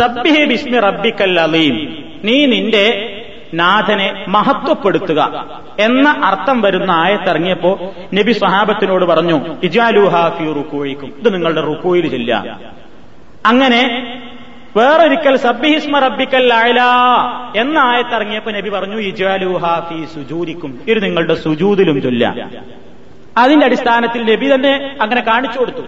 [0.00, 1.76] സബ്ബിഹി ബിസ്മി റബ്ബിക്കൽ അലീം
[2.24, 2.86] നീ നിന്റെ
[3.54, 5.20] നാഥനെ മഹത്വപ്പെടുത്തുക
[5.78, 7.72] എന്ന അർത്ഥം വരുന്ന ആയത്തിറങ്ങിയപ്പോ
[8.14, 12.32] നബി സ്വഹാബത്തിനോട് പറഞ്ഞു ഇജാലുഹാ ഫി റുക്കോയിക്കും ഇത് നിങ്ങളുടെ റുക്കോയിൽ ചെല്ല
[13.46, 13.82] അങ്ങനെ
[14.76, 16.80] വേറൊരിക്കൽ സബ്ബിഹിസ്മ റബ്ബിക്കൽ അയല
[17.56, 22.24] എന്ന ആയത്തിറങ്ങിയപ്പോ നബി പറഞ്ഞു ഇജാലുഹാ ഫി സുജൂരിക്കും ഇത് നിങ്ങളുടെ സുജൂതിലും ചൊല്ല
[23.36, 25.84] അതിന്റെ അടിസ്ഥാനത്തിൽ നബി തന്നെ അങ്ങനെ കാണിച്ചു കൊടുത്തു.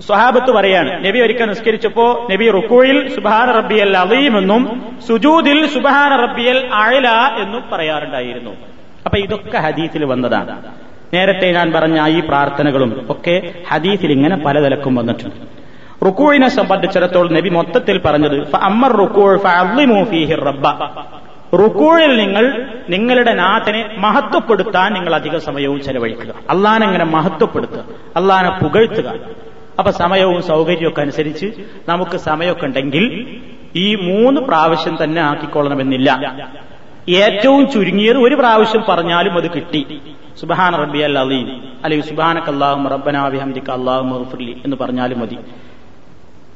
[0.00, 7.08] സ്വഹാബത്ത് പറയാണ് നബി ഒരിക്കൽ നിസ്കരിച്ചപ്പോ നബി റുക്കോയിൽ സുബാന റബ്ബിയൽ അലീം എന്നും സുജൂദിൽ സുബാന റബ്ബിയൽ അഴല
[7.42, 8.50] എന്നും പറയാറുണ്ടായിരുന്നു.
[9.06, 10.62] അപ്പൊ ഇതൊക്കെ ഹദീസിൽ വന്നതാണ്.
[11.14, 15.36] നേരത്തെ ഞാൻ പറഞ്ഞ ഈ പ്രാർത്ഥനകളും ഒക്കെ ഹദീസിൽ ഇങ്ങനെ പലതലക്കും വന്നിട്ടുണ്ട്.
[16.04, 19.40] റുക്കൂഴിനെ സംബന്ധിച്ചിടത്തോളം നബി മൊത്തത്തിൽ പറഞ്ഞത് അമ്മർ റുക്കൂൾ
[20.34, 20.68] റബ്ബ.
[21.56, 26.34] റുക്കൂഴിൽ നിങ്ങൾ നിങ്ങളുടെ നാട്ടിനെ മഹത്വപ്പെടുത്താൻ നിങ്ങൾ അധിക സമയവും ചെലവഴിക്കുക.
[26.50, 27.84] അള്ളാനെങ്ങനെ മഹത്വപ്പെടുത്തുക.
[28.16, 29.12] അള്ളാനെ പുകഴ്ത്തുക.
[29.78, 31.46] അപ്പൊ സമയവും സൗകര്യമൊക്കെ അനുസരിച്ച്
[31.88, 33.04] നമുക്ക് സമയമൊക്കെ ഉണ്ടെങ്കിൽ
[33.76, 36.10] ഈ മൂന്ന് പ്രാവശ്യം തന്നെ ആക്കിക്കൊള്ളണമെന്നില്ല.
[37.08, 40.00] ഏറ്റവും ചുരുങ്ങിയത് ഒരു പ്രാവശ്യം പറഞ്ഞാലും അത് കിട്ടി.
[40.40, 41.48] സുബാൻ റബ്ബി അല്ല അലീം
[41.84, 45.38] അല്ലെങ്കിൽ സുബാനക്ക് അള്ളാഹും റബ്ബനാബിഹംദിക്ക് അള്ളാഹും മഹഫുല്ലി എന്ന് പറഞ്ഞാലും മതി.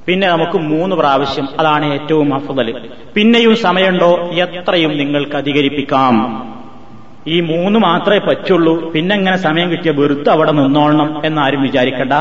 [0.06, 4.30] പിന്നെ നമുക്ക് മൂന്ന് പ്രാവശ്യം അതാണ് ഏറ്റവും അഫുതൽ പിന്നെയും സമയമുണ്ടോ?
[4.44, 6.14] എത്രയും നിങ്ങൾക്ക് അധികരിപ്പിക്കാം.
[7.26, 8.92] ഈ മൂന്ന് മാത്രമേ പറ്റുള്ളൂ.
[8.92, 12.12] പിന്നെ എങ്ങനെ സമയം കിട്ടിയ വെറുത്ത് അവിടെ നിന്നോളണം എന്നാരും വിചാരിക്കണ്ട.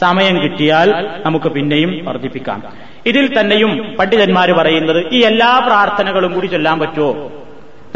[0.00, 0.88] സമയം കിട്ടിയാൽ
[1.26, 2.62] നമുക്ക് പിന്നെയും വർദ്ധിപ്പിക്കാം.
[3.06, 7.30] ഇതിൽ തന്നെയും പണ്ഡിതന്മാർ പറയുന്നത് ഈ എല്ലാ പ്രാർത്ഥനകളും കൂടി ചൊല്ലാൻ പറ്റുമോ?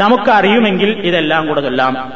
[0.01, 2.13] നമുക്കറിയുമെങ്കിൽ ഇതെല്ലാം കൂടെ ചൊല്ലാം.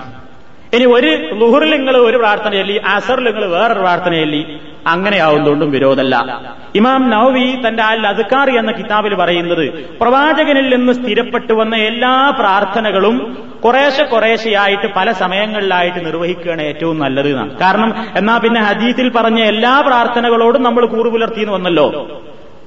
[0.74, 6.42] ഇനി ഒരു ലുഹറിൽ നിങ്ങൾ ഒരു പ്രാർത്ഥന ചൊല്ലി അസറിൽ നിങ്ങൾ വേറൊരു പ്രാർത്ഥന ചൊല്ലി അങ്ങനെയാവുന്നതുകൊണ്ടും വിരോധമല്ല.
[6.76, 14.04] ഇമാം നവവി തന്റെ അൽ അദ്ക്കാർ എന്ന കിതാബിൽ പറയുന്നത് പ്രവാചകനിൽ നിന്ന് സ്ഥിരപ്പെട്ടു വന്ന എല്ലാ പ്രാർത്ഥനകളും കുറേശ്ശെ
[14.04, 17.58] കുറേശ്ശെയായിട്ട് പല സമയങ്ങളിലായിട്ട് നിർവഹിക്കുകയാണ് ഏറ്റവും നല്ലത് എന്നാണ്.
[17.58, 21.88] കാരണം എന്നാ പിന്നെ ഹദീസിൽ പറഞ്ഞ എല്ലാ പ്രാർത്ഥനകളോടും നമ്മൾ കൂറു പുലർത്തിയെന്ന് വന്നല്ലോ.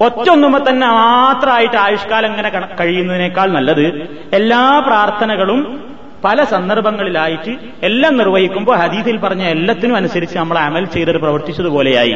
[0.01, 2.51] ഒറ്റൊന്നുമ്പോ തന്നെ മാത്രമായിട്ട് ആയുഷ്കാലം ഇങ്ങനെ
[2.81, 5.94] കഴിയുന്നതിനേക്കാൾ നല്ലത് എല്ലാ പ്രാർത്ഥനകളും
[6.25, 12.15] പല സന്ദർഭങ്ങളിലായിട്ട് എല്ലാം നിർവഹിക്കുമ്പോൾ ഹദീസിൽ പറഞ്ഞ എല്ലാത്തിനും അനുസരിച്ച് നമ്മൾ അമൽ ചെയ്തത് പ്രവർത്തിച്ചതുപോലെയായി.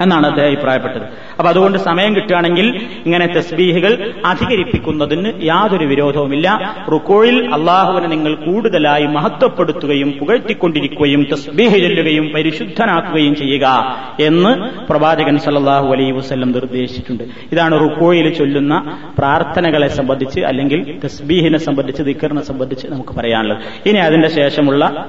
[0.00, 1.02] എന്നാണ് അദ്ദേഹം അഭിപ്രായപ്പെട്ടത്.
[1.38, 2.66] അപ്പൊ അതുകൊണ്ട് സമയം കിട്ടുകയാണെങ്കിൽ
[3.06, 6.76] ഇങ്ങനെ തസ്ബീഹുകൾ അധികരിപ്പിക്കുന്നതിന് യാതൊരു വിരോധവുമില്ല.
[6.92, 14.52] റുക്കോയിൽ അള്ളാഹുവിനെ നിങ്ങൾ കൂടുതലായി മഹത്വപ്പെടുത്തുകയും പുകഴ്ത്തിക്കൊണ്ടിരിക്കുകയും തസ്ബീഹ് ചെല്ലുകയും പരിശുദ്ധനാക്കുകയും ചെയ്യുക എന്ന്
[14.86, 17.24] പ്രവാചകൻ സല്ലാഹു അലൈ വസ്ല്ലം നിർദ്ദേശിച്ചിട്ടുണ്ട്.
[17.52, 23.58] ഇതാണ് റുക്കോയിൽ ചൊല്ലുന്ന പ്രാർത്ഥനകളെ സംബന്ധിച്ച് അല്ലെങ്കിൽ തസ്ബീഹിനെ സംബന്ധിച്ച് ദിക്കറിനെ സംബന്ധിച്ച് നമുക്ക് പറയാനുള്ളത്.
[23.88, 25.06] ഇനി അതിന്റെ ശേഷമുള്ള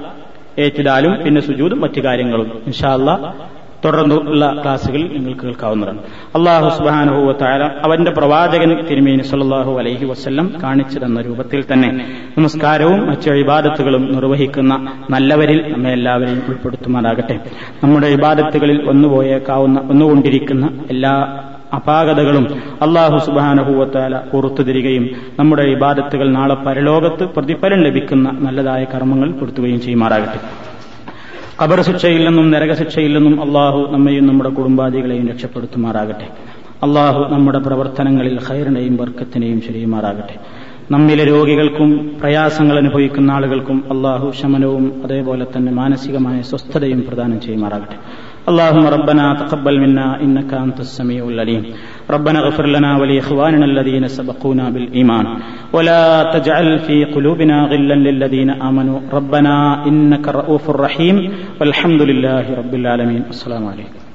[0.58, 2.62] ഏറ്റിലാലും പിന്നെ സുജൂതും മറ്റു കാര്യങ്ങളും.
[2.66, 3.10] ഇൻഷാല്ല
[3.84, 5.98] തുടർന്നുള്ള ക്ലാസ്സുകൾ നിങ്ങൾക്ക് കേൾക്കാവുന്നതാണ്.
[6.34, 11.90] അള്ളാഹു സുബാനുഭവത്തായ അവന്റെ പ്രവാചകൻ തിരുമേനി സല്ലാഹു അലൈഹി വസ്ല്ലം കാണിച്ചു തന്ന രൂപത്തിൽ തന്നെ
[12.38, 14.74] നമസ്കാരവും മറ്റു ഇബാദത്തുകളും നിർവഹിക്കുന്ന
[15.10, 17.40] നല്ലവരിൽ നമ്മെ എല്ലാവരെയും ഉൾപ്പെടുത്തുമാറാകട്ടെ.
[17.84, 21.42] നമ്മുടെ ഇബാദത്തുകളിൽ ഒന്നുപോയേക്കാവുന്ന ഒന്നുകൊണ്ടിരിക്കുന്ന എല്ലാ
[21.74, 22.44] അപാകതകളും
[22.82, 25.04] അള്ളാഹു സുബാനഹൂവത്താല പുറത്തു തരികയും
[25.38, 30.40] നമ്മുടെ ഇബാദത്തുകൾ നാളെ പരലോകത്ത് പ്രതിഫലം ലഭിക്കുന്ന നല്ലതായ കർമ്മങ്ങൾ കൊടുത്തുകയും ചെയ്യുമാറാകട്ടെ.
[31.62, 36.28] ഖബർ ശിക്ഷയിൽ നിന്നും നരക ശിക്ഷയിൽ നിന്നും അള്ളാഹു നമ്മയും നമ്മുടെ കുടുംബാദികളെയും രക്ഷപ്പെടുത്തുമാറാകട്ടെ.
[36.82, 40.36] അള്ളാഹു നമ്മുടെ പ്രവർത്തനങ്ങളിൽ ഹൈറിനെയും വർക്കത്തിനെയും ശരിയുമാറാകട്ടെ.
[40.90, 47.98] നമ്മിലെ രോഗികൾക്കും പ്രയാസങ്ങൾ അനുഭവിക്കുന്ന ആളുകൾക്കും അള്ളാഹു ശമനവും അതേപോലെ തന്നെ മാനസികമായ സ്വസ്ഥതയും പ്രദാനം ചെയ്യുമാറാകട്ടെ.
[48.49, 51.63] اللهم ربنا تقبل منا انك انت السميع العليم
[52.11, 55.25] ربنا اغفر لنا ولاخواننا الذين سبقونا بالايمان
[55.73, 61.17] ولا تجعل في قلوبنا غلا للذين امنوا ربنا انك رؤوف رحيم
[61.61, 64.06] والحمد لله رب العالمين السلام عليكم